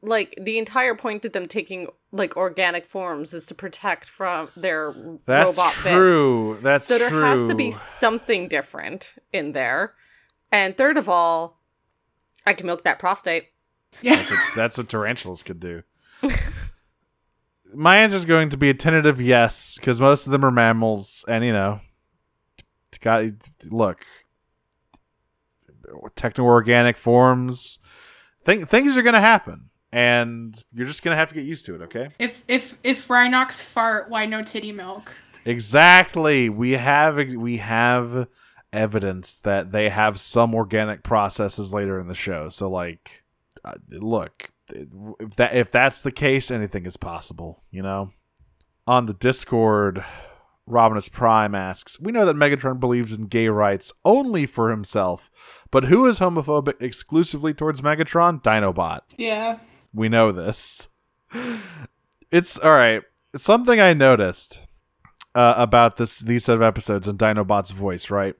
[0.00, 4.94] like the entire point of them taking like organic forms is to protect from their
[5.26, 5.94] That's robot bits.
[5.94, 6.58] true.
[6.62, 7.22] That's So there true.
[7.22, 9.94] has to be something different in there.
[10.50, 11.60] And third of all,
[12.46, 13.48] I can milk that prostate.
[14.00, 14.16] Yeah.
[14.16, 15.82] That's what, that's what tarantulas could do.
[17.74, 21.22] My answer is going to be a tentative yes, because most of them are mammals,
[21.28, 21.80] and you know,
[23.00, 23.24] got
[23.70, 24.06] look,
[26.16, 27.78] techno organic forms.
[28.44, 31.66] Think, things are going to happen, and you're just going to have to get used
[31.66, 31.82] to it.
[31.82, 32.08] Okay.
[32.18, 35.14] if if if Rhinox fart, why no titty milk?
[35.44, 36.48] Exactly.
[36.48, 38.28] We have we have
[38.72, 42.48] evidence that they have some organic processes later in the show.
[42.48, 43.24] So like
[43.64, 48.10] uh, look, if that if that's the case anything is possible, you know.
[48.86, 50.02] On the Discord,
[50.66, 55.30] Robinus Prime asks, "We know that Megatron believes in gay rights only for himself,
[55.70, 58.42] but who is homophobic exclusively towards Megatron?
[58.42, 59.58] Dinobot." Yeah.
[59.92, 60.88] We know this.
[62.30, 63.02] It's all right.
[63.36, 64.60] Something I noticed
[65.34, 68.34] uh, about this these set of episodes and Dinobot's voice, right?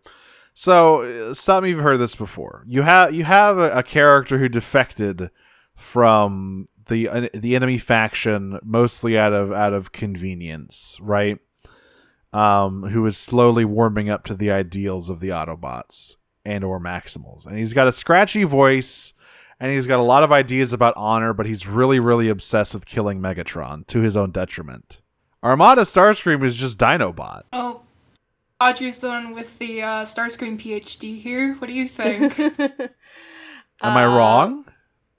[0.53, 2.65] So, stop me if you've heard this before.
[2.67, 5.31] You have you have a, a character who defected
[5.75, 11.39] from the uh, the enemy faction mostly out of out of convenience, right?
[12.33, 17.47] Um, who is slowly warming up to the ideals of the Autobots and or Maximals,
[17.47, 19.15] and he's got a scratchy voice
[19.61, 22.87] and he's got a lot of ideas about honor, but he's really, really obsessed with
[22.87, 25.01] killing Megatron to his own detriment.
[25.43, 27.43] Armada Starscream is just Dinobot.
[27.53, 27.83] Oh,
[28.61, 31.55] Audrey's the one with the uh, Starscream PhD here.
[31.57, 32.39] What do you think?
[32.39, 32.91] Am
[33.81, 34.65] I Uh, wrong?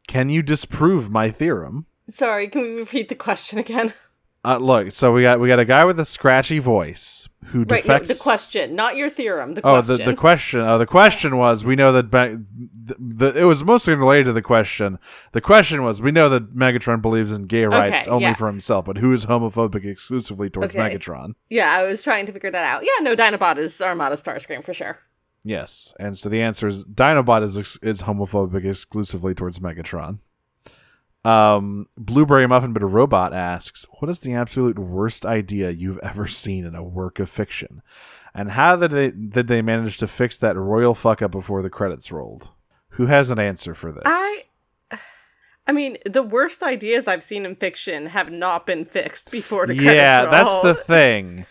[0.07, 1.85] Can you disprove my theorem?
[2.13, 3.93] Sorry, can we repeat the question again?
[4.45, 7.69] Uh, look, so we got we got a guy with a scratchy voice who Right,
[7.69, 8.07] no, defects.
[8.07, 9.53] the question, not your theorem.
[9.53, 9.97] The oh, question.
[9.97, 10.59] the the question.
[10.61, 12.41] Oh, the question was we know that ba-
[12.85, 14.97] the, the it was mostly related to the question.
[15.33, 18.33] The question was we know that Megatron believes in gay rights Okay, only yeah.
[18.33, 20.95] for himself, but who is homophobic exclusively towards Okay.
[20.95, 21.33] Megatron?
[21.49, 22.83] Yeah, I was trying to figure that out.
[22.85, 24.99] Yeah, no, Dinobot is Armada Starscream for sure.
[25.43, 30.19] Yes, and so the answer is Dinobot is is homophobic exclusively towards Megatron.
[31.25, 36.27] Um, Blueberry Muffin But a Robot asks, "What is the absolute worst idea you've ever
[36.27, 37.81] seen in a work of fiction,
[38.33, 41.69] and how did they did they manage to fix that royal fuck up before the
[41.69, 42.49] credits rolled?
[42.91, 44.03] Who has an answer for this?
[44.05, 44.43] I
[45.67, 49.75] I mean, the worst ideas I've seen in fiction have not been fixed before the
[49.75, 49.95] credits rolled.
[49.97, 51.45] yeah, that's the thing.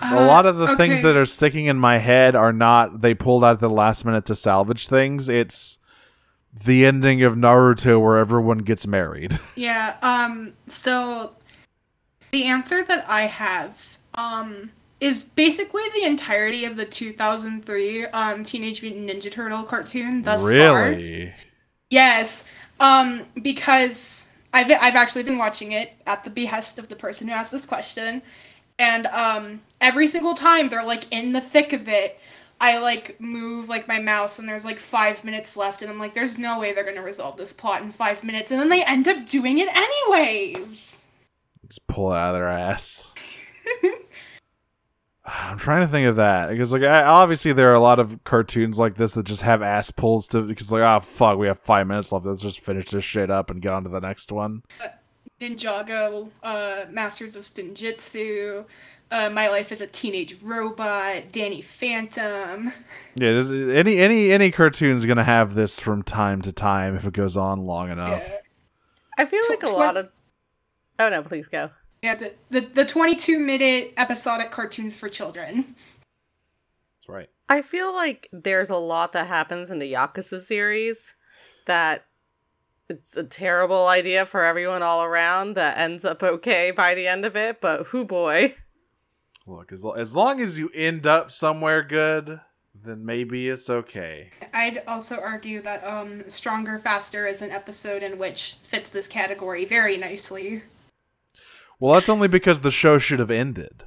[0.00, 3.44] a lot of the things that are sticking in my head are not they pulled
[3.44, 5.28] out at the last minute to salvage things.
[5.28, 5.78] It's
[6.52, 9.38] the ending of Naruto where everyone gets married.
[9.56, 11.32] Yeah, um, so
[12.30, 14.70] the answer that I have, um,
[15.00, 20.50] is basically the entirety of the 2003, um, Teenage Mutant Ninja Turtle cartoon thus far.
[20.50, 21.32] really?
[21.90, 22.44] Yes,
[22.80, 27.34] um, because I've, I've actually been watching it at the behest of the person who
[27.34, 28.22] asked this question,
[28.78, 32.18] and, um, every single time they're, like, in the thick of it,
[32.60, 36.14] I like move like my mouse and there's like five minutes left and I'm like,
[36.14, 39.08] there's no way they're gonna resolve this plot in five minutes and then they end
[39.08, 41.02] up doing it anyways.
[41.66, 43.10] Just pull it out of their ass.
[45.24, 48.24] I'm trying to think of that because, like, I, obviously there are a lot of
[48.24, 51.60] cartoons like this that just have ass pulls to because, like, oh fuck, we have
[51.60, 52.26] five minutes left.
[52.26, 54.62] Let's just finish this shit up and get on to the next one.
[55.40, 58.64] Ninjago, uh, Masters of Spinjitzu,
[59.10, 62.72] uh, My Life as a Teenage Robot, Danny Phantom.
[63.16, 67.04] Yeah, this is, any any any cartoon's gonna have this from time to time if
[67.04, 68.26] it goes on long enough.
[68.26, 68.38] Yeah,
[69.18, 70.10] I feel like a lot of.
[70.98, 71.70] Oh no, please go.
[72.02, 75.74] yeah the, the, the 22 minute episodic cartoons for children.
[76.98, 77.28] That's right.
[77.48, 81.14] I feel like there's a lot that happens in the Yakuza series
[81.66, 82.04] that
[82.88, 87.24] it's a terrible idea for everyone all around that ends up okay by the end
[87.24, 88.54] of it, but who boy.
[89.46, 92.40] Look, as as long as you end up somewhere good,
[92.74, 94.30] then maybe it's okay.
[94.54, 99.64] I'd also argue that um, Stronger Faster is an episode in which fits this category
[99.64, 100.62] very nicely.
[101.78, 103.84] Well, that's only because the show should have ended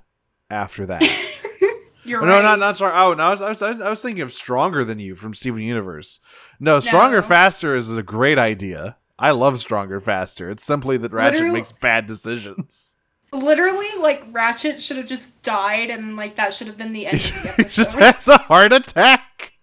[0.49, 1.01] after that.
[2.05, 2.41] You're Oh, no, right.
[2.41, 2.91] not not sorry.
[2.95, 5.15] Oh, no, I was, I was I was I was thinking of Stronger Than You
[5.15, 6.19] from Steven Universe.
[6.59, 7.27] No, Stronger No.
[7.27, 8.97] Faster is a great idea.
[9.17, 10.49] I love Stronger Faster.
[10.49, 12.92] It's simply that Ratchet Literally- makes bad decisions.
[13.33, 17.17] Literally, like Ratchet should have just died, and like that should have been the end
[17.17, 19.53] of the he just has a heart attack.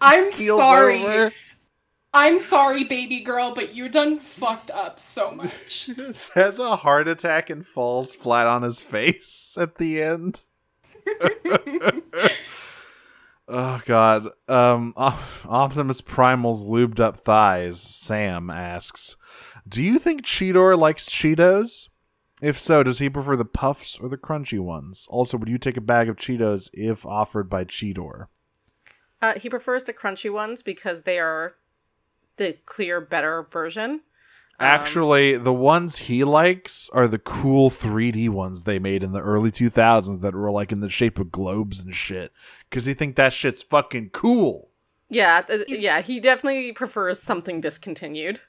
[0.00, 1.02] I'm Keels sorry.
[1.02, 1.32] over.
[2.12, 5.90] I'm sorry, baby girl, but you done fucked up so much.
[5.96, 10.44] Just has a heart attack and falls flat on his face at the end.
[13.48, 14.28] oh god.
[14.46, 19.16] Um Optimus Primal's lubed up thighs, Sam asks,
[19.68, 21.88] "Do you think Cheetor likes Cheetos?
[22.44, 25.06] If so, does he prefer the puffs or the crunchy ones?
[25.08, 28.26] Also, would you take a bag of Cheetos if offered by Cheetor?"
[29.22, 31.54] Uh, he prefers the crunchy ones because they are
[32.36, 34.02] the clear, better version.
[34.60, 39.22] Um, Actually, the ones he likes are the cool 3D ones they made in the
[39.22, 42.30] early 2000s that were like in the shape of globes and shit.
[42.68, 44.68] Because he think that shit's fucking cool.
[45.08, 48.42] yeah, th- yeah, he definitely prefers something discontinued.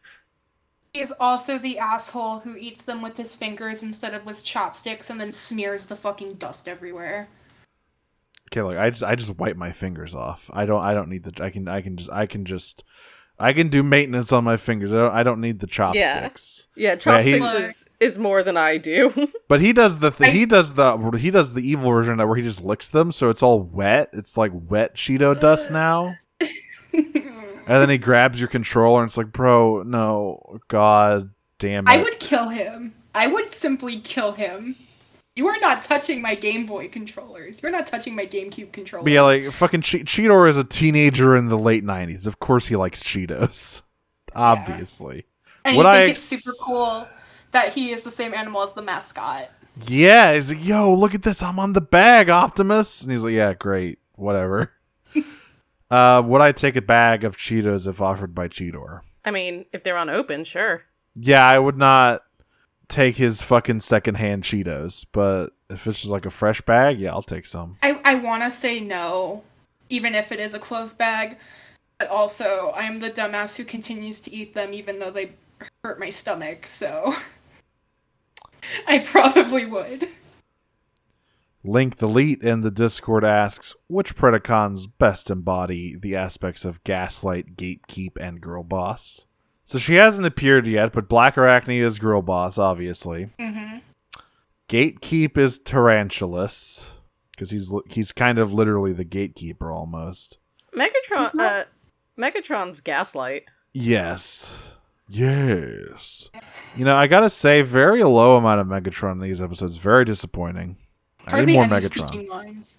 [0.96, 5.20] He's also the asshole who eats them with his fingers instead of with chopsticks and
[5.20, 7.28] then smears the fucking dust everywhere.
[8.50, 10.50] Okay, look, I just I just wipe my fingers off.
[10.54, 12.86] I don't I don't need the I can I can just I can just
[13.38, 14.93] I can do maintenance on my fingers.
[14.93, 16.68] I don't I don't need the chopsticks.
[16.78, 19.30] Yeah, Yeah, chopsticks he- is, is more than I do.
[19.50, 22.18] But he does the th- I- he does the he does the evil version of
[22.20, 24.12] that where he just licks them, so it's all wet.
[24.14, 26.16] It's like wet Cheeto dust now.
[27.68, 31.89] And then he grabs your controller and it's like, bro, no, god damn it.
[31.89, 32.93] I would kill him.
[33.13, 34.76] I would simply kill him.
[35.36, 37.61] You are not touching my Game Boy controllers.
[37.61, 39.03] You're not touching my GameCube controllers.
[39.03, 42.26] But yeah, like fucking che- Cheetor is a teenager in the late '90s.
[42.26, 43.82] Of course, he likes Cheetos.
[44.36, 45.26] Obviously,
[45.63, 47.07] and what you I think ex- it's super cool
[47.51, 49.49] that he is the same animal as the mascot.
[49.88, 50.34] yeah.
[50.34, 51.41] He's like, "Yo, look at this!
[51.43, 54.72] I'm on the bag, Optimus." And he's like, "Yeah, great, whatever."
[55.96, 59.00] uh, would I take a bag of Cheetos if offered by Cheetor?
[59.24, 60.84] I mean, if they're on open, sure.
[61.16, 62.24] Yeah, I would not
[62.89, 67.22] take his fucking secondhand Cheetos, but if it's just like a fresh bag, yeah, I'll
[67.22, 67.78] take some.
[67.82, 69.43] I, I want to say no,
[69.89, 71.38] even if it is a closed bag.
[71.98, 75.32] But also, I am the dumbass who continues to eat them even though they
[75.82, 77.14] hurt my stomach, so.
[78.88, 80.10] I probably would.
[81.68, 87.55] Link the Leet in the Discord asks, which Predacons best embody the aspects of Gaslight,
[87.57, 89.26] Gatekeep, and Girl Boss?
[89.63, 93.30] So she hasn't appeared yet, but Blackarachnia is Girl Boss, obviously.
[93.39, 93.78] hmm
[94.70, 96.91] Gatekeep is Tarantulas,
[97.32, 100.38] because he's he's kind of literally the gatekeeper almost.
[100.76, 101.63] Megatron, not- uh,
[102.20, 103.43] Megatron's gaslight.
[103.74, 104.57] Yes.
[105.07, 106.32] Yes.
[106.76, 109.78] You know, I gotta say, very low amount of Megatron in these episodes.
[109.78, 110.78] Very disappointing.
[111.28, 112.07] I need more Megatron.
[112.09, 112.78] speaking lines.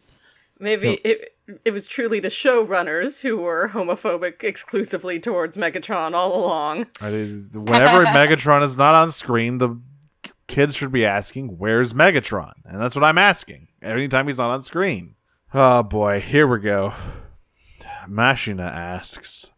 [0.59, 1.01] Maybe Yep.
[1.05, 1.32] it
[1.64, 6.86] it was truly the showrunners who were homophobic exclusively towards Megatron all along.
[7.01, 9.76] I did- Whenever Megatron is not on screen, the
[10.49, 14.62] kids should be asking, "Where's Megatron?" And that's what I'm asking anytime he's not on
[14.62, 15.14] screen.
[15.55, 16.94] Oh boy, here we go.
[18.09, 19.53] Mashina asks,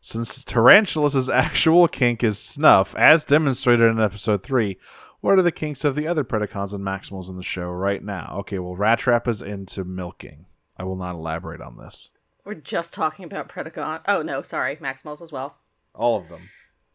[0.00, 4.78] since Tarantulas' actual kink is snuff, as demonstrated in episode 3,
[5.20, 8.36] what are the kinks of the other Predacons and Maximals in the show right now?
[8.40, 10.46] Okay, well, Rattrap is into milking.
[10.76, 12.12] I will not elaborate on this.
[12.44, 14.00] We're just talking about Predacon.
[14.06, 15.56] Oh no, sorry, Maximals as well.
[15.94, 16.48] All of them.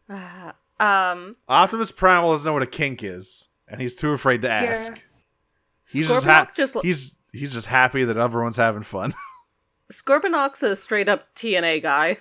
[0.08, 0.52] Uh,
[0.82, 5.00] um, Optimus Primal doesn't know what a kink is, and he's too afraid to ask.
[5.90, 9.14] He's just, ha- just, he's he's just happy that everyone's having fun.
[9.92, 12.18] Scorponok's a straight up TNA guy.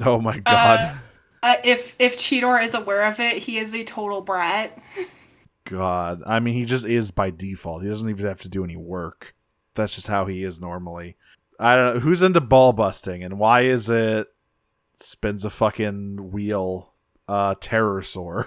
[0.00, 0.80] oh my god.
[0.80, 0.94] Uh,
[1.42, 4.76] uh, if if Cheetor is aware of it, he is a total brat.
[5.66, 6.22] God.
[6.26, 7.82] I mean, he just is by default.
[7.82, 9.34] He doesn't even have to do any work.
[9.74, 11.16] That's just how he is normally.
[11.60, 12.00] I don't know.
[12.00, 14.28] Who's into ball busting and why is it
[14.96, 16.92] spins a fucking wheel
[17.28, 18.46] uh Terrorsaur?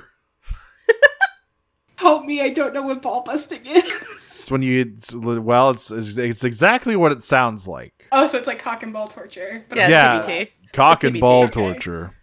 [1.97, 3.83] Help me, I don't know what ball busting is.
[3.83, 8.07] It's when you well, it's it's exactly what it sounds like.
[8.11, 9.65] oh, so it's like cock and ball torture.
[9.69, 10.45] But Yeah, Yeah.
[10.71, 11.51] Cock That's and CBT, ball okay.
[11.51, 12.15] torture.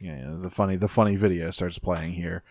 [0.00, 2.42] Yeah, yeah, the funny the funny video starts playing here.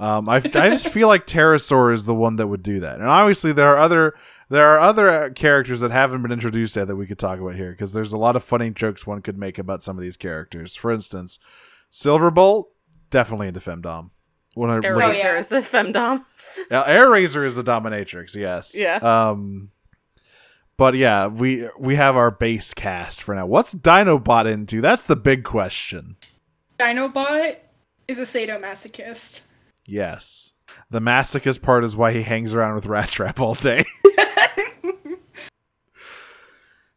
[0.00, 0.40] Um, I I
[0.70, 3.78] just feel like Terrorsaur is the one that would do that, and obviously there are
[3.78, 4.14] other
[4.48, 7.54] there are other uh, characters that haven't been introduced yet that we could talk about
[7.54, 10.16] here because there's a lot of funny jokes one could make about some of these
[10.16, 10.74] characters.
[10.74, 11.38] For instance,
[11.92, 12.64] Silverbolt
[13.10, 14.10] definitely into femdom.
[14.54, 15.38] When I Air when Oh, Razor yeah.
[15.38, 16.24] is the femdom.
[16.70, 18.74] uh, Airazor is the dominatrix, yes.
[18.76, 18.96] Yeah.
[18.96, 19.70] Um,
[20.76, 23.44] but yeah, we we have our base cast for now.
[23.46, 24.80] What's Dinobot into?
[24.80, 26.16] That's the big question.
[26.78, 27.56] Dinobot
[28.08, 29.42] is a sadomasochist.
[29.90, 30.52] Yes.
[30.88, 33.84] The masochist part is why he hangs around with Rat Trap all day.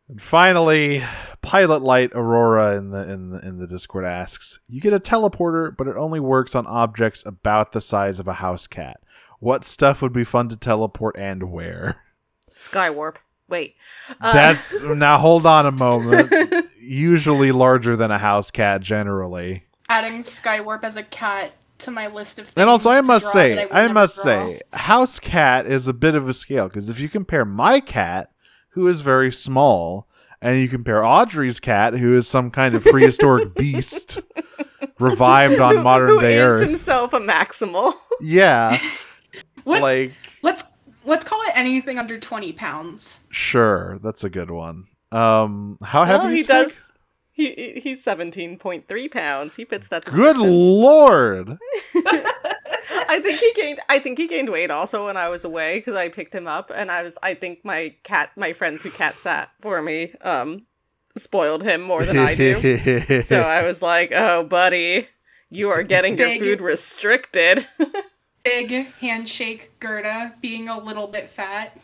[0.07, 1.03] and finally,
[1.41, 5.75] Pilot Light Aurora in the in the in the Discord asks, "You get a teleporter,
[5.75, 8.99] but it only works on objects about the size of a house cat.
[9.39, 11.99] What stuff would be fun to teleport and where?"
[12.55, 13.15] Skywarp.
[13.49, 13.75] Wait.
[14.21, 16.31] Uh, That's now hold on a moment.
[16.79, 19.63] Usually larger than a house cat generally.
[19.89, 21.53] Adding Skywarp as a cat
[21.83, 22.51] to my list of.
[22.55, 24.23] And also, I to must say, that will I, must draw.
[24.23, 28.31] say, house cat is a bit of a scale because if you compare my cat,
[28.69, 30.07] who is very small,
[30.41, 34.19] and you compare Audrey's cat, who is some kind of prehistoric beast
[34.99, 37.93] revived on who- modern who day is Earth, himself a Maximal.
[38.21, 38.77] yeah,
[39.65, 40.63] Let's, like let's
[41.05, 43.21] let's call it anything under twenty pounds.
[43.29, 44.85] sure, that's a good one.
[45.11, 46.91] Um, how heavy well, is he does.
[47.33, 49.55] He he's seventeen point three pounds.
[49.55, 50.05] He fits that.
[50.05, 51.57] Good lord!
[53.09, 53.79] I think he gained.
[53.89, 56.71] I think he gained weight also when I was away because I picked him up,
[56.73, 57.15] and I was.
[57.23, 60.65] I think my cat, my friends who cat sat for me, um,
[61.17, 63.21] spoiled him more than I do.
[63.23, 65.07] so I was like, "Oh, buddy,
[65.49, 66.41] you are getting your Big.
[66.41, 67.67] food restricted."
[68.43, 71.79] Big handshake Gerda being a little bit fat.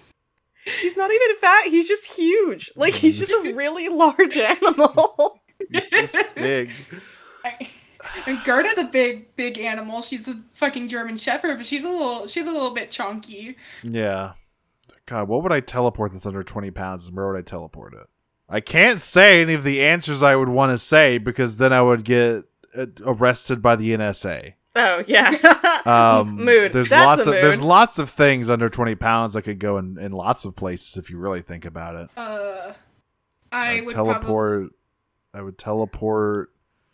[0.81, 1.65] he's not even fat.
[1.67, 2.71] He's just huge.
[2.75, 5.38] Like he's just a really large animal.
[5.71, 6.71] He's just big.
[8.25, 10.01] And Gerda's a big, big animal.
[10.01, 13.57] She's a fucking German Shepherd, but she's a little, she's a little bit chunky.
[13.83, 14.33] Yeah.
[15.05, 18.07] God, what would I teleport that's under 20 pounds and where would I teleport it?
[18.47, 21.81] I can't say any of the answers I would want to say because then I
[21.81, 22.45] would get
[22.75, 24.53] uh, arrested by the NSA.
[24.75, 25.65] oh yeah.
[25.85, 26.73] Um, mood.
[26.73, 29.77] There's That's lots a of there's lots of things under 20 pounds that could go
[29.77, 32.09] in, in lots of places if you really think about it.
[32.17, 32.73] Uh,
[33.51, 34.21] I I'd would teleport.
[34.59, 34.75] probably.
[35.33, 36.51] I would teleport.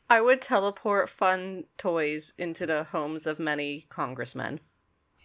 [0.09, 4.59] I would teleport fun toys into the homes of many congressmen.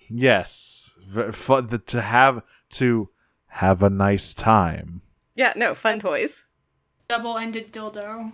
[0.08, 3.10] Yes, v- fu- the, to have to
[3.48, 5.02] have a nice time.
[5.34, 6.46] Yeah, no, fun toys.
[7.08, 8.32] Double-ended dildo.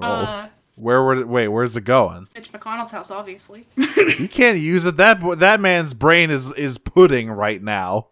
[0.00, 1.48] Oh, Uh, where would it, wait?
[1.48, 2.28] Where's it going?
[2.34, 3.64] Mitch McConnell's house, obviously.
[3.76, 4.96] You can't use it.
[4.96, 8.08] That that man's brain is is pudding right now.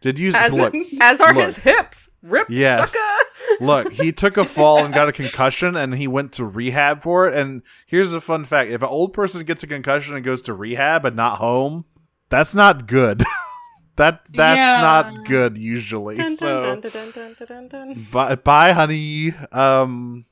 [0.00, 0.74] Did you As, look?
[1.00, 1.44] as are look.
[1.44, 2.10] his hips.
[2.22, 2.90] Rip Yes.
[2.90, 3.28] sucker.
[3.60, 7.28] Look, he took a fall and got a concussion, and he went to rehab for
[7.28, 7.36] it.
[7.38, 10.54] And here's a fun fact: if an old person gets a concussion and goes to
[10.54, 11.84] rehab and not home,
[12.28, 13.22] that's not good.
[13.96, 14.80] that that's Yeah.
[14.80, 16.16] not good usually.
[16.16, 18.06] Dun, so dun, dun, dun, dun, dun, dun, dun.
[18.12, 19.34] bye, bye, honey.
[19.52, 20.24] Um,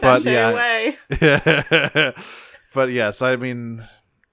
[0.00, 0.92] but yeah.
[2.74, 3.82] but yes, I mean,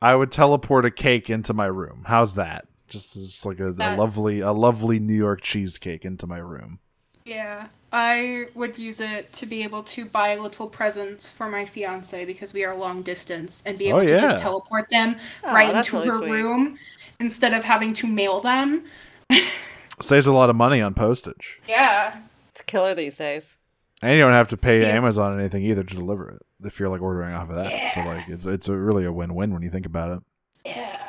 [0.01, 2.03] I would teleport a cake into my room.
[2.07, 2.65] How's that?
[2.87, 6.79] Just as like a, a lovely, a lovely New York cheesecake into my room.
[7.25, 12.23] Yeah, I would use it to be able to buy little presents for my fiance
[12.23, 15.51] because we are long distance and be oh, able Oh, to just teleport them Aw,
[15.53, 16.29] right into really her sweet.
[16.31, 16.77] room
[17.19, 18.83] instead of having to mail them.
[20.01, 22.15] Saves a lot of money on postage, Yeah.
[22.49, 23.57] It's a killer these days.
[24.03, 26.89] and you don't have to pay See, Amazon anything either to deliver it if you're
[26.89, 27.91] like ordering off of that.
[27.93, 30.23] So like, it's it's a really a win-win when you think about it.
[30.65, 31.01] Yeah.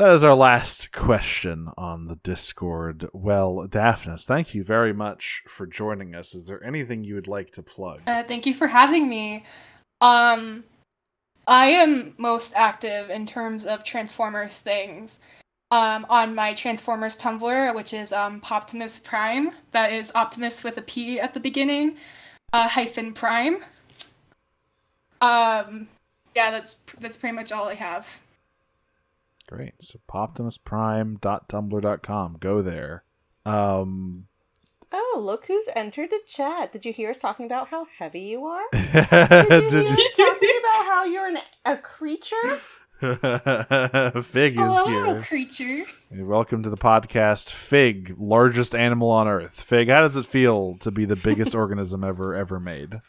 [0.00, 3.10] That is our last question on the Discord.
[3.12, 6.34] Well, Daphnis, thank you very much for joining us.
[6.34, 8.00] Is there anything you would like to plug?
[8.06, 9.44] Uh, thank you for having me.
[10.00, 10.64] Um,
[11.46, 15.18] I am most active in terms of Transformers things.
[15.70, 19.50] Um, on my Transformers Tumblr, which is um, Prime.
[19.72, 21.98] That is Optimus with a P at the beginning,
[22.54, 23.56] uh, hyphen Prime.
[25.20, 25.88] Um,
[26.34, 28.19] yeah, that's that's pretty much all I have.
[29.50, 29.74] Great.
[29.80, 32.36] So poptimusprime.tumblr.com.
[32.40, 33.04] Go there.
[33.44, 34.26] Um
[34.92, 36.72] Oh, look who's entered the chat.
[36.72, 38.64] Did you hear us talking about how heavy you are?
[38.72, 38.82] did
[39.70, 42.58] Did you hear us talking about how you're an, a creature?
[43.00, 43.14] Fig
[44.54, 45.22] is Hello, little here.
[45.22, 45.84] creature.
[46.12, 47.50] Welcome to the podcast.
[47.50, 49.58] Fig, largest animal on earth.
[49.60, 53.00] Fig, how does it feel to be the biggest organism ever ever made?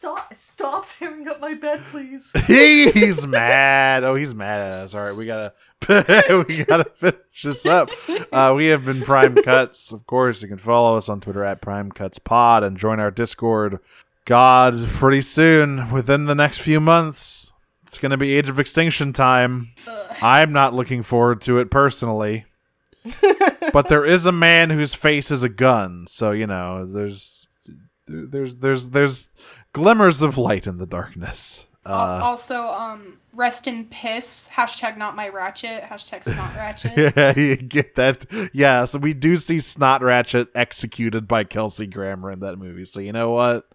[0.00, 0.34] Stop!
[0.34, 2.32] Stop tearing up my bed, please.
[2.46, 4.02] he's mad.
[4.02, 4.94] Oh, he's mad at us.
[4.94, 5.52] All right, we gotta
[6.48, 7.90] we gotta finish this up.
[8.32, 9.92] Uh, we have been Prime Cuts.
[9.92, 13.10] Of course, you can follow us on Twitter at Prime Cuts Pod and join our
[13.10, 13.78] Discord.
[14.24, 17.52] God, pretty soon, within the next few months,
[17.86, 19.68] it's gonna be Age of Extinction time.
[19.86, 20.16] Ugh.
[20.22, 22.46] I'm not looking forward to it personally.
[23.74, 27.46] but there is a man whose face is a gun, so you know, there's
[28.10, 29.30] there's there's there's
[29.72, 31.66] glimmers of light in the darkness.
[31.86, 34.48] Uh, also, um, rest in piss.
[34.52, 35.82] Hashtag not my ratchet.
[35.82, 36.92] Hashtag snot ratchet.
[37.16, 38.26] yeah, you get that.
[38.52, 42.84] Yeah, so we do see Snot Ratchet executed by Kelsey Grammer in that movie.
[42.84, 43.66] So you know what?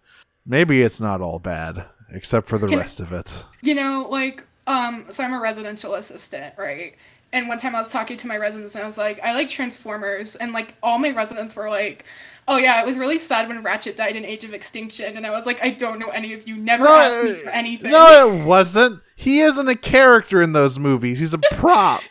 [0.46, 3.44] Maybe it's not all bad, except for the rest of it.
[3.62, 6.94] you know, like, um, so I'm a residential assistant, right?
[7.32, 9.48] And one time I was talking to my residents and I was like, I like
[9.48, 10.36] Transformers.
[10.36, 12.04] And like, all my residents were like,
[12.48, 15.16] oh yeah, it was really sad when Ratchet died in Age of Extinction.
[15.16, 16.56] And I was like, I don't know any of you.
[16.56, 17.90] Never asked me for anything.
[17.90, 19.02] No, it wasn't.
[19.14, 21.18] He isn't a character in those movies.
[21.20, 22.02] He's a prop.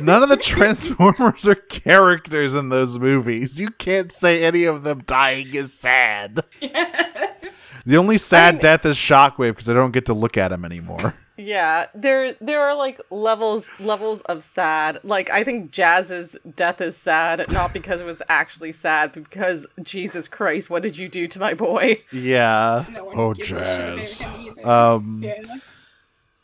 [0.00, 3.60] None of the Transformers are characters in those movies.
[3.60, 6.44] You can't say any of them dying is sad.
[7.84, 10.52] The only sad I mean- death is Shockwave because I don't get to look at
[10.52, 11.16] him anymore.
[11.36, 15.00] Yeah, there there are like levels levels of sad.
[15.02, 19.66] Like I think Jazz's death is sad, not because it was actually sad, but because
[19.82, 22.02] Jesus Christ, what did you do to my boy?
[22.12, 22.84] Yeah.
[22.92, 24.64] No one oh, gives a shit about Jazz.
[24.64, 25.42] Um, yeah.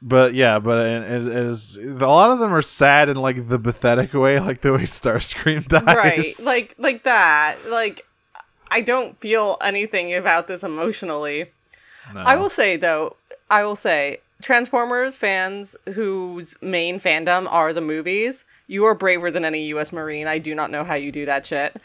[0.01, 4.15] but yeah, but it is a lot of them are sad in like the pathetic
[4.15, 5.85] way, like the way Starscream dies.
[5.85, 7.57] Right, like like that.
[7.69, 8.07] Like
[8.71, 11.51] I don't feel anything about this emotionally.
[12.15, 12.21] No.
[12.21, 13.17] I will say though,
[13.51, 19.45] I will say Transformers fans whose main fandom are the movies, you are braver than
[19.45, 20.27] any US Marine.
[20.27, 21.77] I do not know how you do that shit.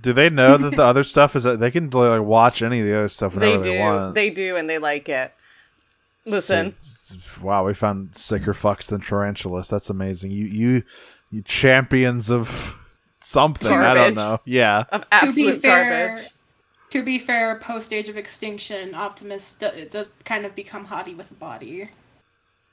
[0.00, 2.86] Do they know that the other stuff is that they can like watch any of
[2.86, 3.70] the other stuff They whenever do.
[3.72, 4.14] they, want?
[4.14, 5.32] They do and they like it.
[6.26, 6.74] Listen.
[6.78, 9.68] So- wow, we found sicker fucks than Tarantulus.
[9.68, 10.30] That's amazing.
[10.30, 10.82] You you
[11.30, 12.74] you champions of
[13.20, 13.70] something.
[13.72, 14.40] I don't know.
[14.44, 14.84] Yeah.
[14.90, 16.31] Of to be absolute fair, garbage.
[16.92, 21.30] To be fair, post Age of Extinction, Optimus do- does kind of become hottie with
[21.30, 21.88] a body.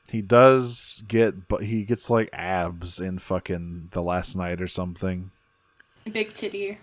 [0.09, 5.31] He does get but he gets like abs in fucking the Last Knight or something.
[6.11, 6.79] Big titty.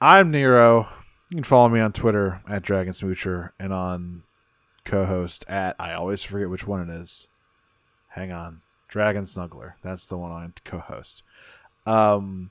[0.00, 0.88] I'm Nero.
[1.28, 4.22] You can follow me on Twitter at Dragon Smoocher and on
[4.86, 7.28] co-host at I always forget which one it is.
[8.08, 8.62] Hang on.
[8.88, 9.74] Dragon Snuggler.
[9.82, 11.24] That's the one I co-host.
[11.84, 12.48] Um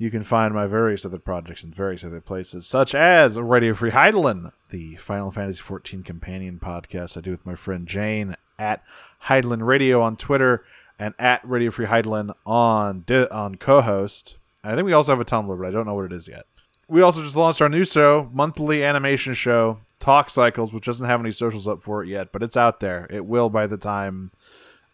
[0.00, 3.90] you can find my various other projects in various other places, such as Radio Free
[3.90, 8.82] Hydaelyn, the Final Fantasy XIV companion podcast I do with my friend Jane at
[9.26, 10.64] Hydaelyn Radio on Twitter
[10.98, 14.38] and at Radio Free Hydaelyn on di- on co-host.
[14.64, 16.46] I think we also have a Tumblr, but I don't know what it is yet.
[16.88, 21.20] We also just launched our new show, monthly animation show, Talk Cycles, which doesn't have
[21.20, 23.06] any socials up for it yet, but it's out there.
[23.10, 24.30] It will by the time,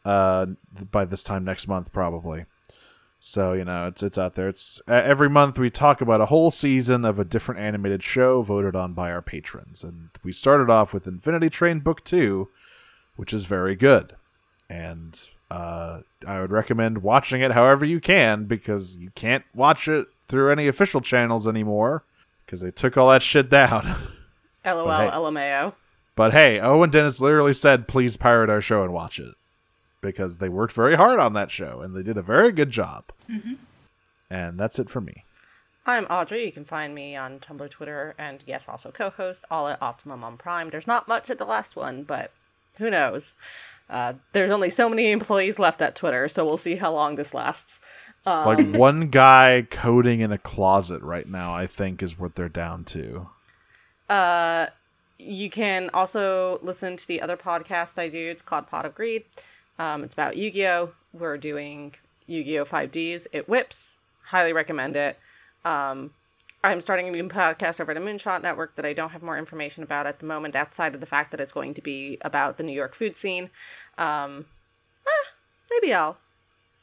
[0.05, 0.47] uh,
[0.91, 2.47] by this time next month probably.
[3.19, 4.49] So you know, it's it's out there.
[4.49, 8.43] It's uh, every month we talk about a whole season of a different animated show
[8.43, 12.49] voted on by our patrons, and we started off with Infinity Train Book Two,
[13.17, 14.15] which is very good,
[14.69, 15.21] and
[15.51, 20.53] uh, I would recommend watching it however you can because you can't watch it through
[20.53, 22.05] any official channels anymore
[22.45, 23.85] because they took all that shit down.
[24.65, 25.11] LOL, hey.
[25.11, 25.75] LMAO.
[26.17, 29.35] but hey, Owen Dennis literally said, "Please pirate our show and watch it,"
[30.07, 33.05] because they worked very hard on that show and they did a very good job.
[34.31, 35.25] And that's it for me.
[35.85, 36.45] I'm Audrey.
[36.45, 40.37] You can find me on Tumblr, Twitter, and yes, also co-host, all at Optimum on
[40.37, 40.69] Prime.
[40.69, 42.31] There's not much at the last one, but
[42.79, 43.35] who knows?
[43.89, 47.35] Uh, there's only so many employees left at Twitter, so we'll see how long this
[47.35, 47.81] lasts.
[48.27, 52.49] Um, like one guy coding in a closet right now, I think, is what they're
[52.49, 53.29] down to.
[54.09, 54.67] Uh,
[55.19, 58.19] you can also listen to the other podcast I do.
[58.19, 59.25] It's called Pot of Greed.
[59.79, 60.91] Um, it's about Yu Gi Oh!
[61.13, 61.95] We're doing
[62.27, 62.65] Yu Gi Oh!
[62.65, 63.27] 5Ds.
[63.33, 63.97] It whips.
[64.25, 65.19] Highly recommend it.
[65.65, 66.13] Um,
[66.65, 69.39] I'm starting a new podcast over at the Moonshot Network that I don't have more
[69.39, 72.57] information about at the moment, outside of the fact that it's going to be about
[72.57, 73.51] the New York food scene.
[73.99, 74.47] Um,
[75.07, 75.29] eh,
[75.71, 76.19] maybe I'll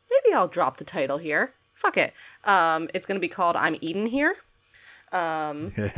[0.10, 1.54] maybe I'll drop the title here.
[1.74, 2.14] Fuck it.
[2.46, 4.36] Um, it's going to be called I'm Eden Here.
[5.12, 5.98] Um, That's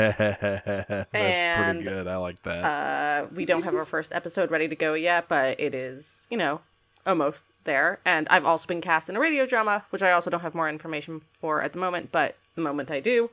[1.14, 2.08] And, pretty good.
[2.08, 2.64] I like that.
[2.64, 6.38] uh, we don't have our first episode ready to go yet, but it is, you
[6.38, 6.62] know,
[7.06, 8.00] almost there.
[8.06, 10.70] And I've also been cast in a radio drama, which I also don't have more
[10.70, 13.30] information for at the moment, but the moment I do,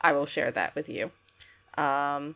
[0.00, 1.10] I will share that with you.
[1.76, 2.34] Um,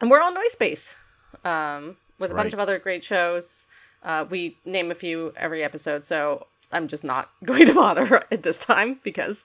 [0.00, 0.96] and we're on Noise Space
[1.44, 2.54] um, with That's a bunch right.
[2.54, 3.66] of other great shows.
[4.02, 8.42] Uh, we name a few every episode, so I'm just not going to bother at
[8.42, 9.44] this time because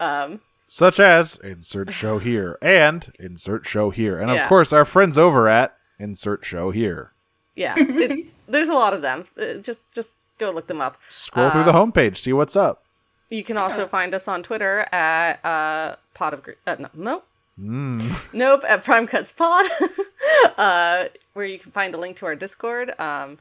[0.00, 4.18] um, Such as insert show here and insert show here.
[4.18, 4.42] And Yeah.
[4.44, 7.12] of course, our friends over at insert show here.
[7.56, 9.24] Yeah, it, there's a lot of them.
[9.36, 10.98] Uh, just just go look them up.
[11.10, 12.84] Scroll through the Uh, homepage, see what's up.
[13.30, 17.26] You can also find us on Twitter at uh, Pot of Gre- uh, no, nope,
[17.58, 18.32] Mm.
[18.34, 19.64] nope at Prime Cuts Pod,
[20.58, 23.38] uh, where you can find a link to our Discord, um,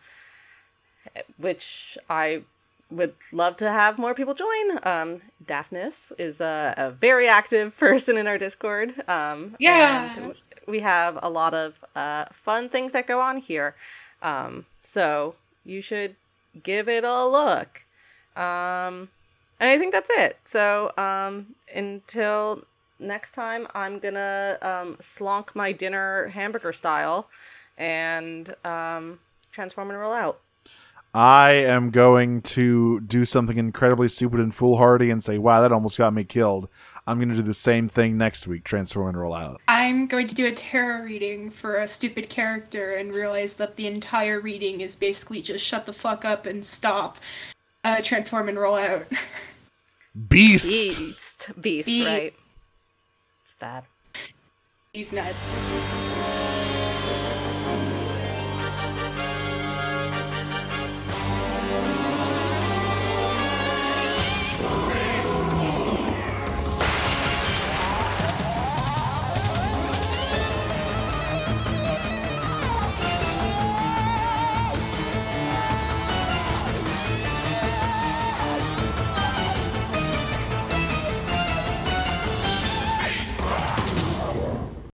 [1.37, 2.43] which I
[2.91, 4.79] would love to have more people join.
[4.83, 8.93] Um, Daphnis is a, a very active person in our Discord.
[9.09, 10.13] Um, Yeah.
[10.17, 10.33] and
[10.67, 13.75] we have a lot of uh, fun things that go on here.
[14.21, 16.15] Um, so you should
[16.63, 17.83] give it a look.
[18.35, 19.09] Um,
[19.59, 20.37] and I think that's it.
[20.43, 22.63] So um, until
[22.99, 27.29] next time, I'm gonna um, slonk my dinner hamburger style
[27.77, 29.19] and um,
[29.51, 30.39] transform and roll out.
[31.13, 35.97] I am going to do something incredibly stupid and foolhardy and say, wow, that almost
[35.97, 36.67] got me killed.
[37.07, 39.61] I'm going to do the same thing next week, transform and roll out.
[39.67, 43.85] I'm going to do a tarot reading for a stupid character and realize that the
[43.85, 47.17] entire reading is basically just shut the fuck up and stop.
[47.83, 49.05] Uh, transform and roll out.
[50.29, 50.63] Beast!
[50.63, 52.33] Beast, beast, Be- right?
[53.43, 53.83] It's bad.
[54.93, 56.74] These nuts.